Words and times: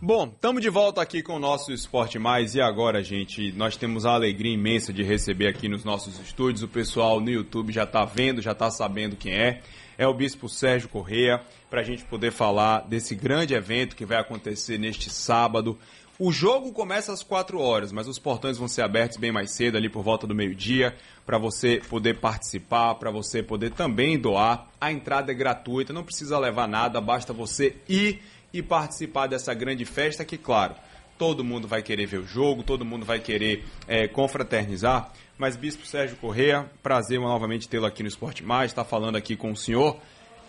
Bom, 0.00 0.30
estamos 0.32 0.62
de 0.62 0.70
volta 0.70 1.02
aqui 1.02 1.24
com 1.24 1.34
o 1.34 1.38
nosso 1.40 1.72
Esporte 1.72 2.20
Mais 2.20 2.54
e 2.54 2.60
agora, 2.60 3.02
gente, 3.02 3.50
nós 3.50 3.76
temos 3.76 4.06
a 4.06 4.12
alegria 4.12 4.54
imensa 4.54 4.92
de 4.92 5.02
receber 5.02 5.48
aqui 5.48 5.68
nos 5.68 5.82
nossos 5.82 6.20
estúdios. 6.20 6.62
O 6.62 6.68
pessoal 6.68 7.18
no 7.18 7.28
YouTube 7.28 7.72
já 7.72 7.82
está 7.82 8.04
vendo, 8.04 8.40
já 8.40 8.52
está 8.52 8.70
sabendo 8.70 9.16
quem 9.16 9.32
é. 9.32 9.60
É 9.98 10.06
o 10.06 10.14
Bispo 10.14 10.48
Sérgio 10.48 10.88
Correia, 10.88 11.42
para 11.68 11.80
a 11.80 11.84
gente 11.84 12.04
poder 12.04 12.30
falar 12.30 12.82
desse 12.82 13.16
grande 13.16 13.54
evento 13.54 13.96
que 13.96 14.06
vai 14.06 14.18
acontecer 14.18 14.78
neste 14.78 15.10
sábado. 15.10 15.76
O 16.16 16.30
jogo 16.30 16.72
começa 16.72 17.12
às 17.12 17.24
4 17.24 17.60
horas, 17.60 17.90
mas 17.90 18.06
os 18.06 18.20
portões 18.20 18.56
vão 18.56 18.68
ser 18.68 18.82
abertos 18.82 19.16
bem 19.16 19.32
mais 19.32 19.50
cedo, 19.50 19.76
ali 19.76 19.88
por 19.88 20.04
volta 20.04 20.28
do 20.28 20.34
meio-dia, 20.34 20.94
para 21.26 21.38
você 21.38 21.82
poder 21.88 22.18
participar, 22.18 22.94
para 22.94 23.10
você 23.10 23.42
poder 23.42 23.70
também 23.70 24.16
doar. 24.16 24.68
A 24.80 24.92
entrada 24.92 25.32
é 25.32 25.34
gratuita, 25.34 25.92
não 25.92 26.04
precisa 26.04 26.38
levar 26.38 26.68
nada, 26.68 27.00
basta 27.00 27.32
você 27.32 27.76
ir 27.88 28.20
e 28.52 28.62
participar 28.62 29.26
dessa 29.26 29.52
grande 29.54 29.84
festa 29.84 30.24
que, 30.24 30.38
claro, 30.38 30.74
todo 31.18 31.44
mundo 31.44 31.66
vai 31.66 31.82
querer 31.82 32.06
ver 32.06 32.18
o 32.18 32.26
jogo, 32.26 32.62
todo 32.62 32.84
mundo 32.84 33.04
vai 33.04 33.18
querer 33.18 33.64
é, 33.86 34.06
confraternizar. 34.06 35.12
Mas, 35.36 35.56
Bispo 35.56 35.86
Sérgio 35.86 36.16
Correa, 36.16 36.70
prazer 36.82 37.20
novamente 37.20 37.68
tê-lo 37.68 37.86
aqui 37.86 38.02
no 38.02 38.08
Esporte 38.08 38.42
Mais, 38.42 38.70
está 38.70 38.84
falando 38.84 39.16
aqui 39.16 39.36
com 39.36 39.52
o 39.52 39.56
senhor. 39.56 39.98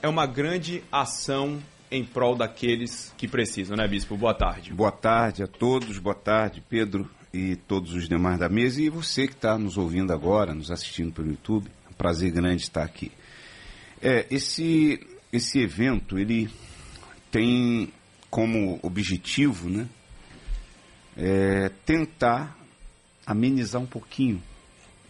É 0.01 0.07
uma 0.07 0.25
grande 0.25 0.83
ação 0.91 1.59
em 1.91 2.05
prol 2.05 2.35
daqueles 2.35 3.13
que 3.17 3.27
precisam, 3.27 3.75
né, 3.75 3.87
Bispo? 3.87 4.15
Boa 4.15 4.33
tarde. 4.33 4.71
Boa 4.73 4.91
tarde 4.91 5.43
a 5.43 5.47
todos, 5.47 5.97
boa 5.97 6.15
tarde, 6.15 6.63
Pedro 6.69 7.09
e 7.33 7.55
todos 7.55 7.93
os 7.93 8.07
demais 8.07 8.39
da 8.39 8.49
mesa. 8.49 8.81
E 8.81 8.89
você 8.89 9.27
que 9.27 9.33
está 9.33 9.57
nos 9.57 9.77
ouvindo 9.77 10.13
agora, 10.13 10.53
nos 10.53 10.71
assistindo 10.71 11.11
pelo 11.11 11.29
YouTube, 11.29 11.69
é 11.89 11.93
prazer 11.93 12.31
grande 12.31 12.63
estar 12.63 12.83
aqui. 12.83 13.11
É, 14.01 14.25
esse, 14.31 14.99
esse 15.31 15.59
evento, 15.59 16.17
ele 16.17 16.49
tem 17.31 17.91
como 18.29 18.79
objetivo 18.81 19.69
né, 19.69 19.87
é, 21.17 21.69
tentar 21.85 22.57
amenizar 23.25 23.81
um 23.81 23.85
pouquinho 23.85 24.41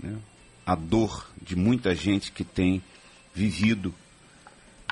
né, 0.02 0.17
a 0.66 0.75
dor 0.75 1.30
de 1.42 1.56
muita 1.56 1.95
gente 1.95 2.31
que 2.31 2.44
tem 2.44 2.81
vivido 3.34 3.94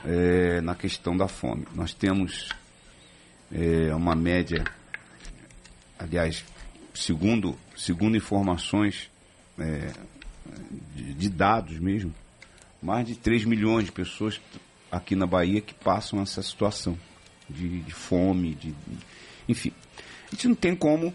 é, 0.03 0.61
na 0.61 0.75
questão 0.75 1.16
da 1.16 1.28
fome. 1.28 1.67
Nós 1.73 1.94
temos 1.94 2.50
é, 3.52 3.94
uma 3.94 4.16
média, 4.16 4.64
aliás, 5.98 6.44
segundo, 6.94 7.58
segundo 7.75 8.16
informações 8.16 9.09
é, 9.58 9.92
de, 10.95 11.14
de 11.14 11.30
dados 11.30 11.80
mesmo, 11.80 12.14
mais 12.81 13.08
de 13.08 13.16
3 13.16 13.45
milhões 13.45 13.86
de 13.86 13.92
pessoas 13.92 14.39
aqui 14.92 15.16
na 15.16 15.25
Bahia 15.25 15.61
que 15.61 15.73
passam 15.73 16.22
essa 16.22 16.42
situação 16.42 16.98
de, 17.50 17.81
de 17.81 17.94
fome, 17.94 18.53
de, 18.56 18.72
de, 18.72 18.98
enfim. 19.48 19.72
A 20.28 20.31
gente 20.31 20.48
não 20.48 20.56
tem 20.56 20.76
como 20.76 21.14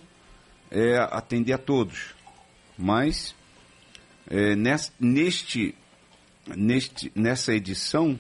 é, 0.71 0.99
atender 1.11 1.53
a 1.53 1.59
todos, 1.59 2.15
mas 2.79 3.35
é, 4.29 4.57
neste, 4.99 5.75
neste, 6.57 7.13
nessa 7.15 7.55
edição 7.55 8.19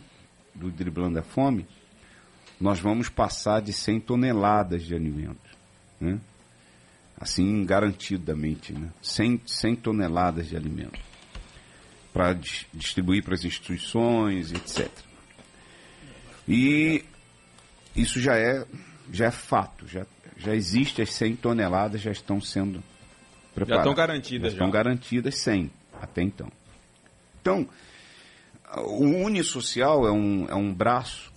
do 0.54 0.70
Driblando 0.70 1.18
a 1.18 1.22
Fome, 1.22 1.66
nós 2.60 2.78
vamos 2.78 3.08
passar 3.08 3.60
de 3.60 3.72
100 3.72 4.00
toneladas 4.00 4.84
de 4.84 4.94
alimentos, 4.94 5.50
né? 6.00 6.20
assim 7.18 7.64
garantidamente, 7.64 8.72
né? 8.72 8.90
100, 9.00 9.42
100 9.46 9.76
toneladas 9.76 10.48
de 10.48 10.56
alimentos 10.56 11.00
para 12.12 12.34
distribuir 12.74 13.24
para 13.24 13.34
as 13.34 13.44
instituições, 13.44 14.52
etc. 14.52 14.90
E 16.46 17.04
isso 17.94 18.20
já 18.20 18.36
é, 18.36 18.64
já 19.12 19.26
é 19.26 19.30
fato, 19.30 19.86
já, 19.86 20.06
já 20.36 20.54
existe 20.54 21.02
as 21.02 21.10
100 21.10 21.36
toneladas, 21.36 22.00
já 22.00 22.10
estão 22.10 22.40
sendo 22.40 22.82
preparadas. 23.54 23.84
Já 23.84 23.90
estão 23.90 23.94
garantidas. 23.94 24.52
Já 24.52 24.56
estão 24.56 24.66
já. 24.68 24.72
garantidas 24.72 25.38
100 25.38 25.70
até 26.00 26.22
então. 26.22 26.50
Então, 27.40 27.68
o 28.76 29.04
Unisocial 29.04 30.06
é 30.06 30.12
um, 30.12 30.46
é 30.48 30.54
um 30.54 30.72
braço 30.72 31.32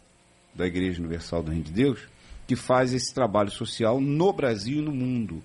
da 0.54 0.66
Igreja 0.66 1.00
Universal 1.00 1.44
do 1.44 1.52
Reino 1.52 1.66
de 1.66 1.72
Deus 1.72 2.00
que 2.48 2.56
faz 2.56 2.94
esse 2.94 3.14
trabalho 3.14 3.52
social 3.52 4.00
no 4.00 4.32
Brasil 4.32 4.80
e 4.80 4.82
no 4.82 4.92
mundo. 4.92 5.44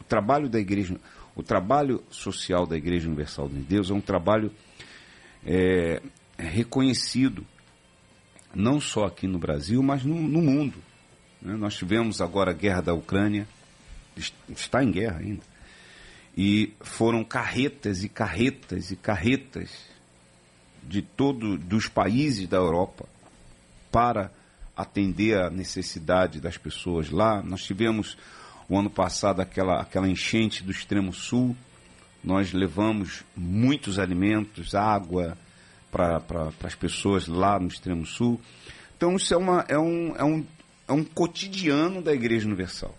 O 0.00 0.04
trabalho 0.04 0.48
da 0.48 0.58
Igreja, 0.58 0.96
o 1.36 1.42
trabalho 1.42 2.02
social 2.10 2.66
da 2.66 2.76
Igreja 2.76 3.06
Universal 3.06 3.48
do 3.48 3.52
Reino 3.52 3.68
de 3.68 3.74
Deus 3.74 3.90
é 3.90 3.94
um 3.94 4.00
trabalho 4.00 4.50
é, 5.46 6.00
reconhecido 6.38 7.46
não 8.54 8.80
só 8.80 9.06
aqui 9.06 9.26
no 9.26 9.38
Brasil, 9.38 9.82
mas 9.82 10.04
no, 10.04 10.14
no 10.14 10.40
mundo. 10.42 10.78
Né? 11.40 11.54
Nós 11.56 11.74
tivemos 11.74 12.20
agora 12.20 12.50
a 12.50 12.54
guerra 12.54 12.80
da 12.80 12.94
Ucrânia, 12.94 13.46
está 14.48 14.82
em 14.82 14.90
guerra 14.90 15.18
ainda, 15.18 15.42
e 16.36 16.72
foram 16.80 17.24
carretas 17.24 18.04
e 18.04 18.08
carretas 18.08 18.90
e 18.90 18.96
carretas 18.96 19.70
de 20.82 21.02
todos 21.02 21.58
dos 21.60 21.88
países 21.88 22.48
da 22.48 22.56
Europa 22.56 23.06
para 23.90 24.30
atender 24.76 25.38
a 25.38 25.50
necessidade 25.50 26.40
das 26.40 26.56
pessoas 26.56 27.10
lá. 27.10 27.42
Nós 27.42 27.62
tivemos 27.62 28.16
o 28.68 28.78
ano 28.78 28.90
passado 28.90 29.40
aquela, 29.40 29.80
aquela 29.80 30.08
enchente 30.08 30.62
do 30.64 30.70
extremo 30.70 31.12
sul, 31.12 31.56
nós 32.24 32.52
levamos 32.52 33.24
muitos 33.36 33.98
alimentos, 33.98 34.74
água, 34.74 35.36
para 35.92 36.20
pra, 36.20 36.50
as 36.64 36.74
pessoas 36.74 37.28
lá 37.28 37.60
no 37.60 37.68
extremo 37.68 38.04
sul. 38.06 38.40
Então 38.96 39.14
isso 39.14 39.32
é, 39.32 39.36
uma, 39.36 39.64
é, 39.68 39.78
um, 39.78 40.16
é, 40.16 40.24
um, 40.24 40.44
é 40.88 40.92
um 40.92 41.04
cotidiano 41.04 42.00
da 42.00 42.12
Igreja 42.12 42.46
Universal, 42.46 42.94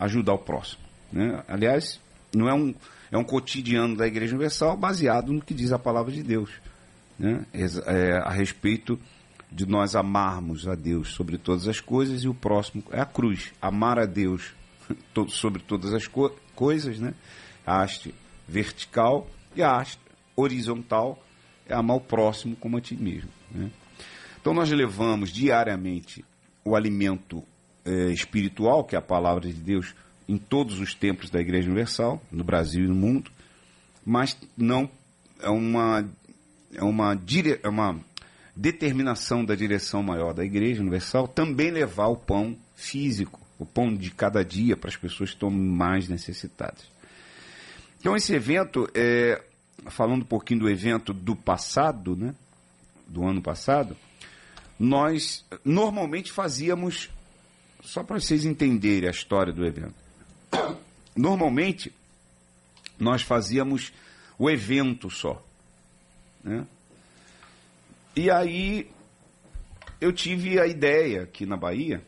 ajudar 0.00 0.32
o 0.32 0.38
próximo. 0.38 0.82
Né? 1.12 1.44
Aliás, 1.46 2.00
não 2.34 2.48
é 2.48 2.54
um, 2.54 2.74
é 3.12 3.18
um 3.18 3.24
cotidiano 3.24 3.94
da 3.94 4.06
Igreja 4.06 4.34
Universal 4.34 4.76
baseado 4.76 5.32
no 5.32 5.42
que 5.42 5.52
diz 5.52 5.70
a 5.70 5.78
palavra 5.78 6.10
de 6.10 6.22
Deus. 6.22 6.50
Né? 7.18 7.44
É, 7.52 8.16
a 8.16 8.30
respeito 8.30 8.98
de 9.50 9.66
nós 9.66 9.94
amarmos 9.94 10.66
a 10.66 10.74
Deus 10.74 11.08
sobre 11.08 11.36
todas 11.36 11.68
as 11.68 11.80
coisas 11.80 12.22
e 12.22 12.28
o 12.28 12.34
próximo 12.34 12.82
é 12.90 13.00
a 13.00 13.06
cruz. 13.06 13.52
Amar 13.60 13.98
a 13.98 14.06
Deus 14.06 14.54
sobre 15.28 15.62
todas 15.62 15.92
as 15.92 16.06
co 16.06 16.30
coisas, 16.54 16.98
né? 16.98 17.14
a 17.66 17.82
haste 17.82 18.14
vertical 18.46 19.28
e 19.54 19.62
a 19.62 19.76
haste 19.76 20.00
horizontal 20.34 21.22
é 21.68 21.74
amar 21.74 21.96
o 21.96 22.00
próximo 22.00 22.56
como 22.56 22.76
a 22.76 22.80
ti 22.80 22.96
mesmo. 22.96 23.30
Né? 23.50 23.70
Então 24.40 24.54
nós 24.54 24.70
levamos 24.70 25.30
diariamente 25.30 26.24
o 26.64 26.74
alimento 26.74 27.42
é, 27.84 28.10
espiritual, 28.10 28.84
que 28.84 28.94
é 28.94 28.98
a 28.98 29.02
palavra 29.02 29.46
de 29.48 29.54
Deus, 29.54 29.94
em 30.28 30.36
todos 30.36 30.78
os 30.80 30.94
templos 30.94 31.30
da 31.30 31.40
Igreja 31.40 31.68
Universal, 31.68 32.22
no 32.30 32.44
Brasil 32.44 32.84
e 32.84 32.88
no 32.88 32.94
mundo, 32.94 33.30
mas 34.04 34.36
não 34.56 34.88
é 35.40 35.48
uma, 35.48 36.08
é 36.74 36.84
uma, 36.84 37.14
dire, 37.14 37.60
é 37.62 37.68
uma 37.68 37.98
determinação 38.54 39.44
da 39.44 39.54
direção 39.54 40.02
maior 40.02 40.34
da 40.34 40.44
Igreja 40.44 40.80
Universal 40.80 41.28
também 41.28 41.70
levar 41.70 42.08
o 42.08 42.16
pão 42.16 42.56
físico, 42.74 43.40
o 43.58 43.64
pão 43.64 43.94
de 43.94 44.10
cada 44.10 44.44
dia 44.44 44.76
para 44.76 44.90
as 44.90 44.96
pessoas 44.96 45.30
que 45.30 45.36
estão 45.36 45.50
mais 45.50 46.08
necessitadas. 46.08 46.84
Então 48.00 48.16
esse 48.16 48.32
evento 48.34 48.88
é, 48.94 49.42
falando 49.86 50.22
um 50.22 50.26
pouquinho 50.26 50.60
do 50.60 50.70
evento 50.70 51.12
do 51.12 51.34
passado, 51.34 52.16
né? 52.16 52.34
Do 53.06 53.24
ano 53.24 53.40
passado, 53.40 53.96
nós 54.78 55.44
normalmente 55.64 56.30
fazíamos, 56.30 57.08
só 57.82 58.02
para 58.02 58.20
vocês 58.20 58.44
entenderem 58.44 59.08
a 59.08 59.12
história 59.12 59.52
do 59.52 59.64
evento. 59.64 59.94
Normalmente, 61.16 61.92
nós 62.98 63.22
fazíamos 63.22 63.92
o 64.38 64.48
evento 64.50 65.10
só. 65.10 65.42
Né? 66.44 66.66
E 68.14 68.30
aí, 68.30 68.90
eu 70.00 70.12
tive 70.12 70.60
a 70.60 70.66
ideia 70.66 71.22
aqui 71.22 71.44
na 71.44 71.56
Bahia 71.56 72.02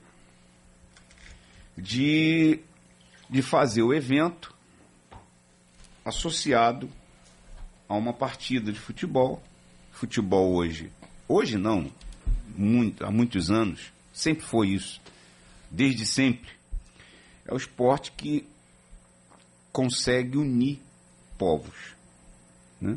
de, 1.77 2.61
de 3.29 3.43
fazer 3.43 3.83
o 3.83 3.93
evento 3.93 4.55
associado 6.05 6.89
a 7.91 7.95
uma 7.97 8.13
partida 8.13 8.73
de 8.73 8.79
futebol. 8.79 9.43
Futebol 9.91 10.55
hoje, 10.55 10.93
hoje 11.29 11.59
não, 11.59 11.91
muito, 12.57 13.05
há 13.05 13.11
muitos 13.11 13.51
anos, 13.51 13.93
sempre 14.13 14.45
foi 14.47 14.69
isso, 14.69 15.01
desde 15.69 16.07
sempre. 16.07 16.49
É 17.45 17.53
o 17.53 17.57
esporte 17.57 18.13
que 18.13 18.47
consegue 19.73 20.39
unir 20.39 20.81
povos. 21.37 21.97
Né? 22.81 22.97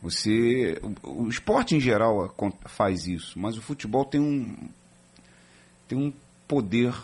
Você, 0.00 0.80
o, 1.02 1.24
o 1.24 1.28
esporte 1.28 1.74
em 1.74 1.80
geral 1.80 2.32
faz 2.66 3.08
isso, 3.08 3.36
mas 3.36 3.58
o 3.58 3.62
futebol 3.62 4.04
tem 4.04 4.20
um, 4.20 4.68
tem 5.88 5.98
um 5.98 6.12
poder 6.46 6.94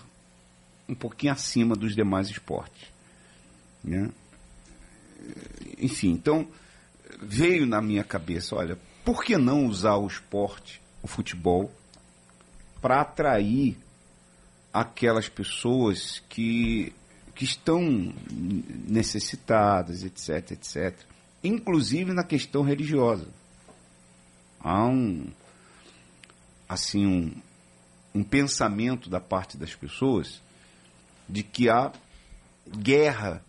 um 0.89 0.95
pouquinho 0.95 1.33
acima 1.33 1.75
dos 1.75 1.97
demais 1.97 2.31
esportes. 2.31 2.89
Né? 3.83 4.09
Enfim, 5.79 6.11
então 6.11 6.47
veio 7.21 7.67
na 7.67 7.81
minha 7.81 8.05
cabeça, 8.05 8.55
olha, 8.57 8.79
por 9.05 9.25
que 9.25 9.37
não 9.37 9.67
usar 9.67 9.97
o 9.97 10.07
esporte, 10.07 10.81
o 11.03 11.09
futebol, 11.09 11.73
para 12.81 13.01
atrair 13.01 13.77
aquelas 14.73 15.29
pessoas 15.29 16.23
que, 16.29 16.93
que 17.35 17.45
estão 17.45 18.15
necessitadas, 18.89 20.05
etc, 20.05 20.53
etc. 20.53 20.99
Inclusive 21.43 22.13
na 22.13 22.23
questão 22.23 22.63
religiosa. 22.63 23.29
Há 24.61 24.87
um, 24.87 25.27
assim, 26.69 27.07
um, 27.07 27.33
um 28.15 28.23
pensamento 28.23 29.09
da 29.11 29.21
parte 29.21 29.57
das 29.57 29.75
pessoas 29.75 30.41
de 31.29 31.43
que 31.43 31.69
há 31.69 31.93
guerra, 32.69 33.43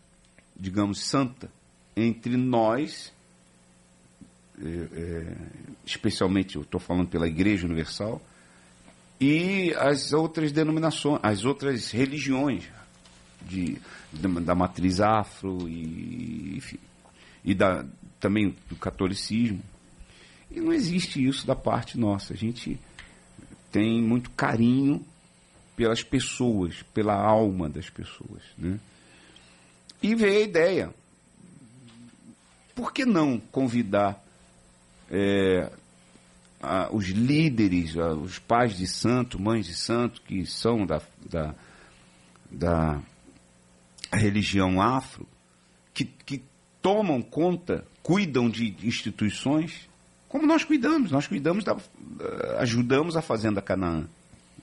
digamos, 0.56 1.01
santa 1.01 1.50
entre 1.95 2.38
nós, 2.38 3.11
é, 4.59 4.67
é, 4.67 5.38
especialmente 5.85 6.55
eu 6.55 6.61
estou 6.61 6.79
falando 6.79 7.07
pela 7.07 7.27
Igreja 7.27 7.65
Universal, 7.65 8.21
e 9.19 9.73
as 9.75 10.13
outras 10.13 10.51
denominações, 10.51 11.19
as 11.21 11.45
outras 11.45 11.91
religiões 11.91 12.67
de, 13.41 13.77
da 14.11 14.55
matriz 14.55 14.99
afro 14.99 15.69
e, 15.69 16.57
enfim, 16.57 16.79
e 17.45 17.53
da, 17.53 17.85
também 18.19 18.55
do 18.69 18.75
catolicismo. 18.75 19.61
E 20.49 20.59
não 20.59 20.73
existe 20.73 21.25
isso 21.25 21.45
da 21.47 21.55
parte 21.55 21.97
nossa. 21.97 22.33
A 22.33 22.37
gente 22.37 22.79
tem 23.71 24.01
muito 24.01 24.29
carinho 24.31 25.05
pelas 25.75 26.03
pessoas, 26.03 26.83
pela 26.94 27.15
alma 27.15 27.69
das 27.69 27.89
pessoas. 27.89 28.41
Né? 28.57 28.79
E 30.03 30.13
veio 30.13 30.39
a 30.39 30.44
ideia. 30.44 30.94
Por 32.81 32.92
que 32.92 33.06
não 33.06 33.39
convidar 33.39 34.19
é, 35.12 35.72
ah, 36.60 36.89
os 36.92 37.10
líderes, 37.10 37.95
ah, 37.95 38.16
os 38.16 38.39
pais 38.39 38.75
de 38.75 38.88
santo, 38.88 39.39
mães 39.39 39.68
de 39.68 39.75
santo, 39.75 40.19
que 40.24 40.48
são 40.48 40.83
da, 40.83 41.00
da, 41.30 41.54
da 42.50 43.00
religião 44.12 44.81
afro, 44.81 45.28
que, 45.94 46.06
que 46.06 46.42
tomam 46.81 47.22
conta, 47.22 47.86
cuidam 48.01 48.50
de 48.50 48.75
instituições, 48.81 49.88
como 50.28 50.48
nós 50.48 50.63
cuidamos, 50.63 51.12
nós 51.12 51.28
cuidamos 51.28 51.63
da, 51.63 51.78
ajudamos 52.57 53.16
a 53.16 53.22
Fazenda 53.22 53.62
Canaã. 53.62 54.07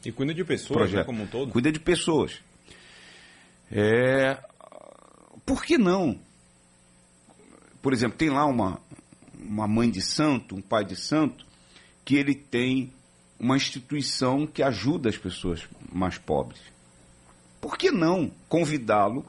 E 0.05 0.11
cuida 0.11 0.35
de 0.35 0.45
pessoas, 0.45 0.91
né, 0.91 1.05
como 1.05 1.23
um 1.23 1.27
todo? 1.29 1.53
Cuida 1.53 1.71
de 1.71 1.79
pessoas. 1.79 2.41
É, 3.71 4.37
por 5.47 5.65
que 5.65 5.79
não? 5.79 6.19
Por 7.81 7.93
exemplo, 7.93 8.19
tem 8.19 8.31
lá 8.31 8.45
uma, 8.45 8.81
uma 9.39 9.69
mãe 9.69 9.91
de 9.91 10.03
santo, 10.03 10.57
um 10.57 10.61
pai 10.61 10.85
de 10.85 10.97
santo, 10.97 11.47
que 12.05 12.17
ele 12.17 12.35
tem 12.35 12.93
uma 13.39 13.57
instituição 13.57 14.47
que 14.47 14.63
ajuda 14.63 15.09
as 15.09 15.17
pessoas 15.17 15.67
mais 15.93 16.19
pobres. 16.19 16.61
Por 17.61 17.77
que 17.77 17.91
não 17.91 18.31
convidá-lo 18.49 19.25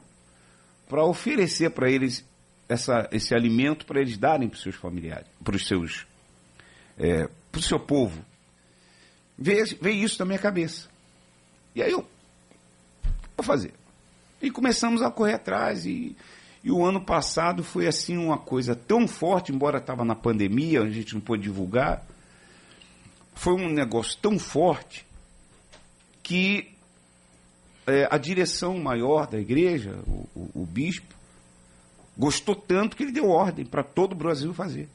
para 0.88 1.04
oferecer 1.04 1.70
para 1.70 1.90
eles 1.90 2.24
essa, 2.68 3.08
esse 3.12 3.34
alimento 3.34 3.86
para 3.86 4.00
eles 4.00 4.16
darem 4.16 4.48
para 4.48 4.56
os 4.56 4.62
seus 4.62 4.74
familiares, 4.74 5.26
para 5.42 5.56
os 5.56 5.66
seus, 5.66 6.06
é, 6.98 7.28
para 7.50 7.58
o 7.58 7.62
seu 7.62 7.78
povo? 7.78 8.24
Veio, 9.38 9.64
veio 9.80 10.04
isso 10.04 10.18
na 10.18 10.26
minha 10.26 10.38
cabeça. 10.38 10.88
E 11.74 11.82
aí 11.82 11.92
eu 11.92 12.06
vou 13.36 13.44
fazer. 13.44 13.72
E 14.42 14.50
começamos 14.50 15.02
a 15.02 15.10
correr 15.10 15.34
atrás 15.34 15.86
e, 15.86 16.16
e 16.62 16.70
o 16.70 16.84
ano 16.84 17.00
passado 17.00 17.64
foi 17.64 17.86
assim 17.86 18.16
uma 18.16 18.38
coisa 18.38 18.74
tão 18.74 19.08
forte, 19.08 19.52
embora 19.52 19.78
estava 19.78 20.04
na 20.04 20.14
pandemia, 20.14 20.82
a 20.82 20.90
gente 20.90 21.14
não 21.14 21.20
pôde 21.20 21.42
divulgar, 21.42 22.04
foi 23.34 23.54
um 23.54 23.70
negócio 23.70 24.18
tão 24.20 24.38
forte 24.38 25.06
que 26.22 26.70
é, 27.86 28.06
a 28.10 28.18
direção 28.18 28.78
maior 28.78 29.26
da 29.26 29.38
igreja, 29.38 29.98
o, 30.06 30.28
o, 30.34 30.50
o, 30.62 30.66
bispo, 30.66 31.14
gostou 32.16 32.54
tanto 32.54 32.96
que 32.96 33.02
ele 33.02 33.12
deu 33.12 33.28
ordem 33.28 33.64
para 33.64 33.82
todo 33.82 34.12
o 34.12 34.16
Brasil 34.16 34.52
fazer. 34.52 34.88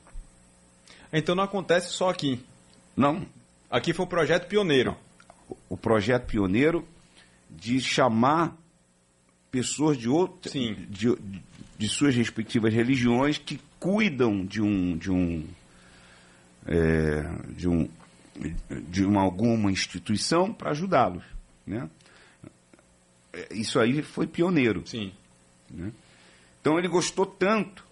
Então 1.12 1.34
não 1.34 1.44
acontece 1.44 1.92
só 1.92 2.10
aqui. 2.10 2.40
Não. 2.96 3.26
Aqui 3.70 3.94
foi 3.94 4.06
o 4.06 4.10
projeto 4.10 4.48
pioneiro. 4.48 4.96
O, 5.68 5.76
projeto 5.76 6.28
pioneiro 6.28 6.88
de 7.50 7.82
chamar 7.82 8.56
pessoas 9.52 9.98
de 9.98 10.08
outras, 10.10 10.54
de, 10.54 11.16
de, 11.78 11.88
suas 11.88 12.16
respectivas 12.16 12.74
religiões 12.74 13.38
que 13.38 13.60
cuidam 13.80 14.46
de 14.46 14.62
um 14.62 14.98
de 14.98 15.12
um 15.12 15.46
é, 16.66 17.22
de 17.56 17.68
um 17.68 17.90
de 18.90 19.06
uma, 19.06 19.22
alguma 19.22 19.72
instituição 19.72 20.54
para 20.54 20.72
ajudá-los. 20.72 21.24
Né? 21.66 21.90
Isso 23.52 23.80
aí 23.80 24.02
foi 24.02 24.28
pioneiro. 24.28 24.86
Sim. 24.86 25.14
Né? 25.70 25.92
Então 26.60 26.78
ele 26.78 26.88
gostou 26.88 27.26
tanto, 27.26 27.86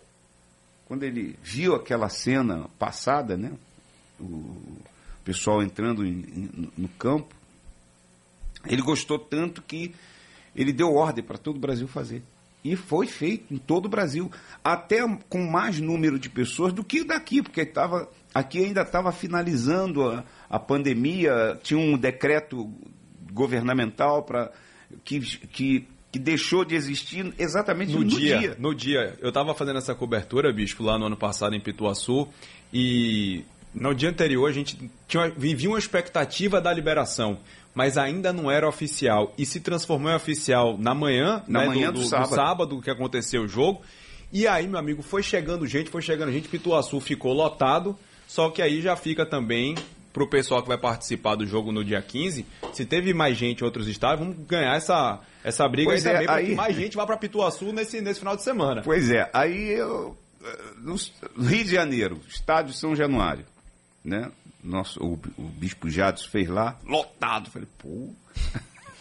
quando 0.85 1.03
ele 1.03 1.37
viu 1.41 1.75
aquela 1.75 2.09
cena 2.09 2.67
passada, 2.77 3.37
né? 3.37 3.53
o 4.19 4.81
pessoal 5.23 5.61
entrando 5.61 6.05
em, 6.05 6.71
no 6.77 6.89
campo, 6.89 7.33
ele 8.65 8.81
gostou 8.81 9.19
tanto 9.19 9.61
que 9.61 9.93
ele 10.55 10.71
deu 10.71 10.93
ordem 10.93 11.23
para 11.23 11.37
todo 11.37 11.57
o 11.57 11.59
Brasil 11.59 11.87
fazer. 11.87 12.23
E 12.63 12.75
foi 12.75 13.07
feito 13.07 13.53
em 13.53 13.57
todo 13.57 13.85
o 13.85 13.89
Brasil, 13.89 14.31
até 14.63 14.99
com 15.27 15.45
mais 15.45 15.79
número 15.79 16.17
de 16.17 16.29
pessoas 16.29 16.71
do 16.71 16.83
que 16.83 17.03
daqui, 17.03 17.41
porque 17.41 17.65
tava, 17.65 18.09
aqui 18.33 18.63
ainda 18.63 18.81
estava 18.81 19.11
finalizando 19.11 20.09
a, 20.09 20.23
a 20.49 20.57
pandemia, 20.57 21.59
tinha 21.61 21.79
um 21.79 21.97
decreto 21.97 22.71
governamental 23.33 24.23
para 24.23 24.51
que, 25.03 25.19
que, 25.19 25.87
que 26.11 26.19
deixou 26.19 26.63
de 26.63 26.75
existir 26.75 27.33
exatamente 27.37 27.91
no, 27.91 27.99
no 27.99 28.05
dia, 28.05 28.39
dia, 28.39 28.55
No 28.57 28.73
dia. 28.73 29.17
Eu 29.19 29.29
estava 29.29 29.53
fazendo 29.53 29.79
essa 29.79 29.93
cobertura, 29.93 30.53
Bispo, 30.53 30.83
lá 30.83 30.97
no 30.97 31.07
ano 31.07 31.17
passado 31.17 31.55
em 31.55 31.59
Pituaçu, 31.59 32.29
e 32.71 33.43
no 33.73 33.93
dia 33.93 34.09
anterior 34.09 34.49
a 34.49 34.53
gente 34.53 34.77
tinha, 35.07 35.29
vivia 35.29 35.69
uma 35.69 35.79
expectativa 35.79 36.61
da 36.61 36.71
liberação 36.71 37.39
mas 37.73 37.97
ainda 37.97 38.31
não 38.31 38.51
era 38.51 38.67
oficial 38.67 39.33
e 39.37 39.45
se 39.45 39.59
transformou 39.59 40.11
em 40.11 40.15
oficial 40.15 40.77
na 40.77 40.93
manhã, 40.93 41.43
na 41.47 41.61
né, 41.61 41.65
manhã 41.67 41.87
do, 41.87 41.93
do, 41.93 42.01
do, 42.01 42.07
sábado. 42.07 42.29
do, 42.29 42.35
sábado. 42.35 42.81
que 42.81 42.89
aconteceu 42.89 43.43
o 43.43 43.47
jogo. 43.47 43.81
E 44.31 44.47
aí, 44.47 44.67
meu 44.67 44.79
amigo, 44.79 45.01
foi 45.01 45.21
chegando 45.21 45.65
gente, 45.65 45.89
foi 45.89 46.01
chegando 46.01 46.31
gente, 46.31 46.47
Pituaçu 46.47 46.99
ficou 46.99 47.33
lotado, 47.33 47.97
só 48.27 48.49
que 48.49 48.61
aí 48.61 48.81
já 48.81 48.95
fica 48.95 49.25
também 49.25 49.75
pro 50.11 50.27
pessoal 50.27 50.61
que 50.61 50.67
vai 50.67 50.77
participar 50.77 51.35
do 51.35 51.45
jogo 51.45 51.71
no 51.71 51.83
dia 51.83 52.01
15, 52.01 52.45
se 52.71 52.85
teve 52.85 53.13
mais 53.13 53.35
gente 53.35 53.61
em 53.61 53.63
outros 53.63 53.87
estados, 53.87 54.19
vamos 54.19 54.45
ganhar 54.45 54.75
essa, 54.75 55.19
essa 55.43 55.67
briga 55.67 55.89
pois 55.89 56.05
aí 56.05 56.11
é, 56.11 56.13
também, 56.13 56.27
para 56.27 56.43
que 56.43 56.55
mais 56.55 56.75
gente 56.75 56.95
vá 56.95 57.05
para 57.05 57.17
Pituaçu 57.17 57.73
nesse, 57.73 57.99
nesse 57.99 58.19
final 58.19 58.35
de 58.35 58.43
semana. 58.43 58.81
Pois 58.83 59.09
é, 59.09 59.27
aí 59.33 59.71
eu, 59.71 60.15
no 60.77 60.95
Rio 61.39 61.63
de 61.63 61.71
Janeiro, 61.71 62.19
estádio 62.27 62.73
São 62.73 62.95
Januário, 62.95 63.45
né? 64.03 64.31
nosso, 64.63 65.03
o, 65.03 65.13
o 65.37 65.43
Bispo 65.43 65.89
Jadson 65.89 66.29
fez 66.29 66.47
lá, 66.47 66.79
lotado. 66.85 67.49
Falei, 67.49 67.67
pô. 67.77 68.09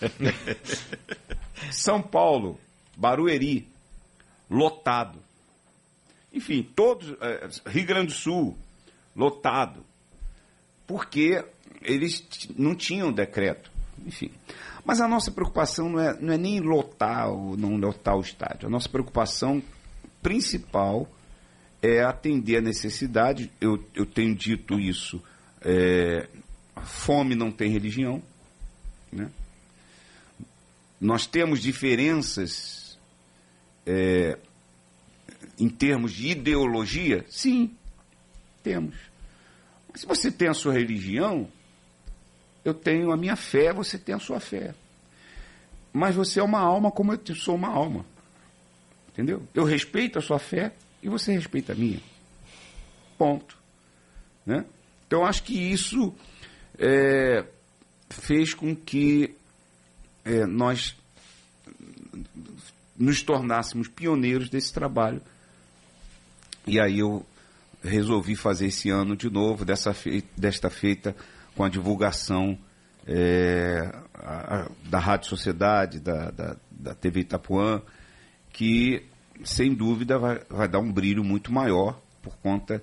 São 1.71 2.02
Paulo, 2.02 2.59
Barueri, 2.97 3.68
lotado. 4.50 5.18
Enfim, 6.32 6.62
todos. 6.62 7.14
É, 7.21 7.49
Rio 7.66 7.87
Grande 7.87 8.06
do 8.06 8.12
Sul, 8.12 8.59
lotado. 9.14 9.85
Porque 10.87 11.44
eles 11.82 12.26
não 12.56 12.75
tinham 12.75 13.12
decreto. 13.12 13.71
Enfim. 14.04 14.30
Mas 14.85 15.00
a 15.00 15.06
nossa 15.06 15.30
preocupação 15.30 15.88
não 15.88 16.00
é, 16.00 16.21
não 16.21 16.32
é 16.32 16.38
nem 16.38 16.59
lotar 16.59 17.30
ou 17.30 17.56
não 17.56 17.76
lotar 17.76 18.16
o 18.16 18.21
estádio. 18.21 18.66
A 18.66 18.71
nossa 18.71 18.88
preocupação 18.88 19.62
principal 20.21 21.09
é 21.82 22.02
atender 22.02 22.58
a 22.58 22.60
necessidade. 22.60 23.50
Eu, 23.60 23.84
eu 23.94 24.06
tenho 24.06 24.34
dito 24.34 24.78
isso 24.80 25.20
é, 25.64 26.28
fome 26.84 27.34
não 27.34 27.50
tem 27.50 27.70
religião. 27.70 28.22
Né? 29.10 29.30
Nós 31.00 31.26
temos 31.26 31.60
diferenças 31.60 32.98
é, 33.86 34.38
em 35.58 35.68
termos 35.68 36.12
de 36.12 36.28
ideologia? 36.28 37.24
Sim, 37.28 37.74
temos. 38.62 38.94
Mas 39.90 40.00
se 40.00 40.06
você 40.06 40.30
tem 40.30 40.48
a 40.48 40.54
sua 40.54 40.72
religião, 40.72 41.48
eu 42.64 42.74
tenho 42.74 43.12
a 43.12 43.16
minha 43.16 43.36
fé, 43.36 43.72
você 43.72 43.98
tem 43.98 44.14
a 44.14 44.20
sua 44.20 44.40
fé. 44.40 44.74
Mas 45.92 46.14
você 46.14 46.40
é 46.40 46.42
uma 46.42 46.60
alma 46.60 46.90
como 46.90 47.12
eu 47.12 47.34
sou 47.34 47.54
uma 47.54 47.68
alma. 47.68 48.04
Entendeu? 49.08 49.46
Eu 49.52 49.64
respeito 49.64 50.18
a 50.18 50.22
sua 50.22 50.38
fé 50.38 50.72
e 51.02 51.09
você 51.09 51.32
respeita 51.32 51.73
a 51.73 51.76
minha. 51.76 52.00
Ponto. 53.18 53.56
Né? 54.47 54.64
Então, 55.06 55.25
acho 55.25 55.42
que 55.42 55.54
isso 55.54 56.14
é, 56.78 57.44
fez 58.09 58.54
com 58.54 58.75
que 58.75 59.35
é, 60.25 60.47
nós 60.47 60.97
nos 62.97 63.23
tornássemos 63.23 63.88
pioneiros 63.88 64.49
desse 64.49 64.73
trabalho. 64.73 65.21
E 66.66 66.78
aí 66.78 67.00
eu 67.00 67.26
resolvi 67.82 68.37
fazer 68.37 68.66
esse 68.66 68.90
ano 68.90 69.16
de 69.16 69.28
novo, 69.28 69.64
dessa 69.64 69.92
feita, 69.92 70.28
desta 70.37 70.71
feita 70.71 71.16
com 71.56 71.64
a 71.64 71.68
divulgação 71.68 72.56
é, 73.06 73.92
a, 74.14 74.71
da 74.85 74.99
Rádio 74.99 75.28
Sociedade, 75.28 75.99
da, 75.99 76.30
da, 76.30 76.56
da, 76.71 76.94
TV 76.94 77.21
Itapuã, 77.21 77.82
que 78.52 79.04
sem 79.44 79.74
dúvida 79.74 80.18
vai, 80.18 80.40
vai 80.48 80.68
dar 80.68 80.78
um 80.78 80.92
brilho 80.92 81.24
muito 81.24 81.52
maior 81.52 82.00
por 82.22 82.36
conta 82.36 82.82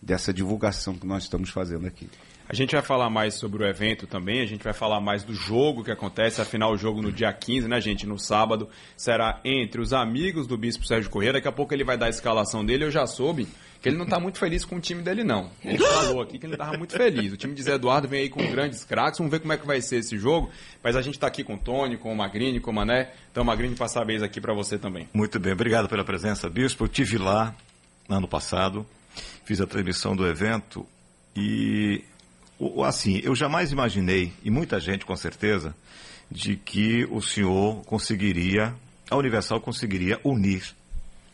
dessa 0.00 0.32
divulgação 0.32 0.94
que 0.94 1.06
nós 1.06 1.24
estamos 1.24 1.50
fazendo 1.50 1.86
aqui. 1.86 2.08
A 2.48 2.54
gente 2.54 2.76
vai 2.76 2.82
falar 2.82 3.10
mais 3.10 3.34
sobre 3.34 3.64
o 3.64 3.66
evento 3.66 4.06
também, 4.06 4.40
a 4.40 4.46
gente 4.46 4.62
vai 4.62 4.72
falar 4.72 5.00
mais 5.00 5.24
do 5.24 5.34
jogo 5.34 5.82
que 5.82 5.90
acontece, 5.90 6.40
afinal 6.40 6.72
o 6.72 6.76
jogo 6.76 7.02
no 7.02 7.10
dia 7.10 7.32
15, 7.32 7.66
né, 7.66 7.80
gente, 7.80 8.06
no 8.06 8.18
sábado, 8.18 8.68
será 8.96 9.40
entre 9.44 9.80
os 9.80 9.92
amigos 9.92 10.46
do 10.46 10.56
Bispo 10.56 10.86
Sérgio 10.86 11.10
Corrêa, 11.10 11.32
daqui 11.32 11.48
a 11.48 11.52
pouco 11.52 11.74
ele 11.74 11.82
vai 11.82 11.98
dar 11.98 12.06
a 12.06 12.10
escalação 12.10 12.64
dele, 12.64 12.84
eu 12.84 12.90
já 12.90 13.04
soube 13.04 13.48
que 13.80 13.88
ele 13.88 13.96
não 13.96 14.04
está 14.04 14.18
muito 14.18 14.38
feliz 14.38 14.64
com 14.64 14.76
o 14.76 14.80
time 14.80 15.02
dele 15.02 15.22
não. 15.22 15.50
Ele 15.64 15.78
falou 15.78 16.22
aqui 16.22 16.38
que 16.38 16.46
ele 16.46 16.54
estava 16.54 16.76
muito 16.76 16.92
feliz. 16.92 17.32
O 17.32 17.36
time 17.36 17.54
de 17.54 17.62
Zé 17.62 17.74
Eduardo 17.74 18.08
vem 18.08 18.22
aí 18.22 18.28
com 18.28 18.44
grandes 18.50 18.84
craques, 18.84 19.18
vamos 19.18 19.30
ver 19.30 19.40
como 19.40 19.52
é 19.52 19.56
que 19.56 19.66
vai 19.66 19.80
ser 19.80 19.96
esse 19.96 20.18
jogo, 20.18 20.50
mas 20.82 20.96
a 20.96 21.02
gente 21.02 21.14
está 21.14 21.26
aqui 21.26 21.44
com 21.44 21.54
o 21.54 21.58
Tony, 21.58 21.96
com 21.96 22.12
o 22.12 22.16
Magrini, 22.16 22.60
com 22.60 22.70
o 22.70 22.74
Mané, 22.74 23.12
então 23.30 23.44
Magrini, 23.44 23.74
passar 23.76 24.02
a 24.02 24.04
vez 24.04 24.22
aqui 24.22 24.40
para 24.40 24.54
você 24.54 24.78
também. 24.78 25.08
Muito 25.12 25.38
bem, 25.38 25.52
obrigado 25.52 25.88
pela 25.88 26.04
presença, 26.04 26.48
Bispo, 26.48 26.84
eu 26.84 26.88
tive 26.88 27.18
lá 27.18 27.54
ano 28.08 28.26
passado, 28.28 28.86
fiz 29.44 29.60
a 29.60 29.66
transmissão 29.66 30.16
do 30.16 30.26
evento 30.26 30.86
e 31.36 32.02
assim, 32.84 33.20
eu 33.22 33.34
jamais 33.34 33.72
imaginei, 33.72 34.32
e 34.42 34.50
muita 34.50 34.80
gente 34.80 35.04
com 35.04 35.14
certeza, 35.14 35.74
de 36.30 36.56
que 36.56 37.04
o 37.10 37.20
senhor 37.20 37.84
conseguiria, 37.84 38.74
a 39.10 39.16
Universal 39.16 39.60
conseguiria 39.60 40.18
unir 40.24 40.74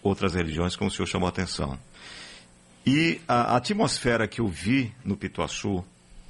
outras 0.03 0.35
religiões, 0.35 0.75
como 0.75 0.91
o 0.91 0.93
senhor 0.93 1.07
chamou 1.07 1.27
a 1.27 1.31
atenção. 1.31 1.79
E 2.85 3.21
a, 3.29 3.55
a 3.55 3.57
atmosfera 3.57 4.27
que 4.27 4.41
eu 4.41 4.49
vi 4.49 4.93
no 5.05 5.17
Pituaçu, 5.17 5.85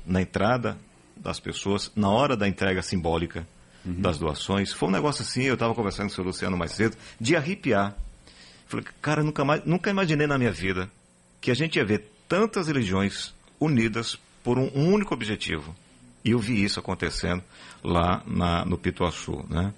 na 0.07 0.21
entrada 0.21 0.79
das 1.17 1.41
pessoas, 1.41 1.91
na 1.95 2.11
hora 2.11 2.37
da 2.37 2.49
entrega 2.49 2.83
simbólica 2.83 3.47
uhum. 3.85 4.01
das 4.01 4.19
doações, 4.19 4.73
foi 4.73 4.89
um 4.89 4.93
negócio 4.93 5.23
assim, 5.23 5.45
eu 5.45 5.55
estava 5.55 5.75
conversando 5.75 6.07
com 6.07 6.13
o 6.13 6.15
senhor 6.15 6.27
Luciano 6.27 6.57
mais 6.57 6.73
cedo, 6.73 6.97
de 7.21 7.37
arrepiar. 7.37 7.97
Falei, 8.67 8.87
cara, 9.01 9.23
nunca, 9.23 9.45
mais, 9.45 9.65
nunca 9.65 9.91
imaginei 9.91 10.27
na 10.27 10.39
minha 10.39 10.53
vida 10.53 10.91
que 11.41 11.51
a 11.51 11.55
gente 11.55 11.77
ia 11.77 11.85
ver 11.85 12.11
tantas 12.29 12.69
religiões 12.69 13.35
unidas 13.61 14.19
por 14.43 14.59
um, 14.59 14.71
um 14.75 14.93
único 14.93 15.15
objetivo. 15.15 15.75
E 16.25 16.31
eu 16.31 16.39
vi 16.39 16.63
isso 16.63 16.79
acontecendo 16.79 17.43
lá 17.83 18.23
na, 18.27 18.65
no 18.65 18.79
Pituaçu. 18.79 19.45
Né? 19.49 19.73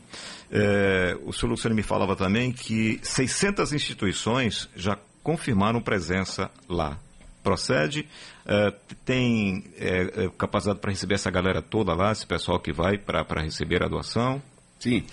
É, 0.50 1.16
o 1.24 1.32
senhor 1.32 1.50
Luciano 1.50 1.74
me 1.74 1.82
falava 1.82 2.14
também 2.14 2.52
que 2.52 3.00
600 3.02 3.72
instituições 3.72 4.68
já 4.76 4.98
confirmaram 5.24 5.80
presença 5.80 6.48
lá. 6.68 6.96
Procede? 7.42 8.08
É, 8.46 8.72
tem 9.04 9.64
é, 9.76 10.24
é 10.24 10.30
capacidade 10.38 10.78
para 10.78 10.90
receber 10.90 11.14
essa 11.14 11.30
galera 11.30 11.60
toda 11.60 11.92
lá, 11.94 12.12
esse 12.12 12.26
pessoal 12.26 12.60
que 12.60 12.72
vai 12.72 12.96
para 12.96 13.42
receber 13.42 13.82
a 13.82 13.88
doação? 13.88 14.40
Sim. 14.78 15.04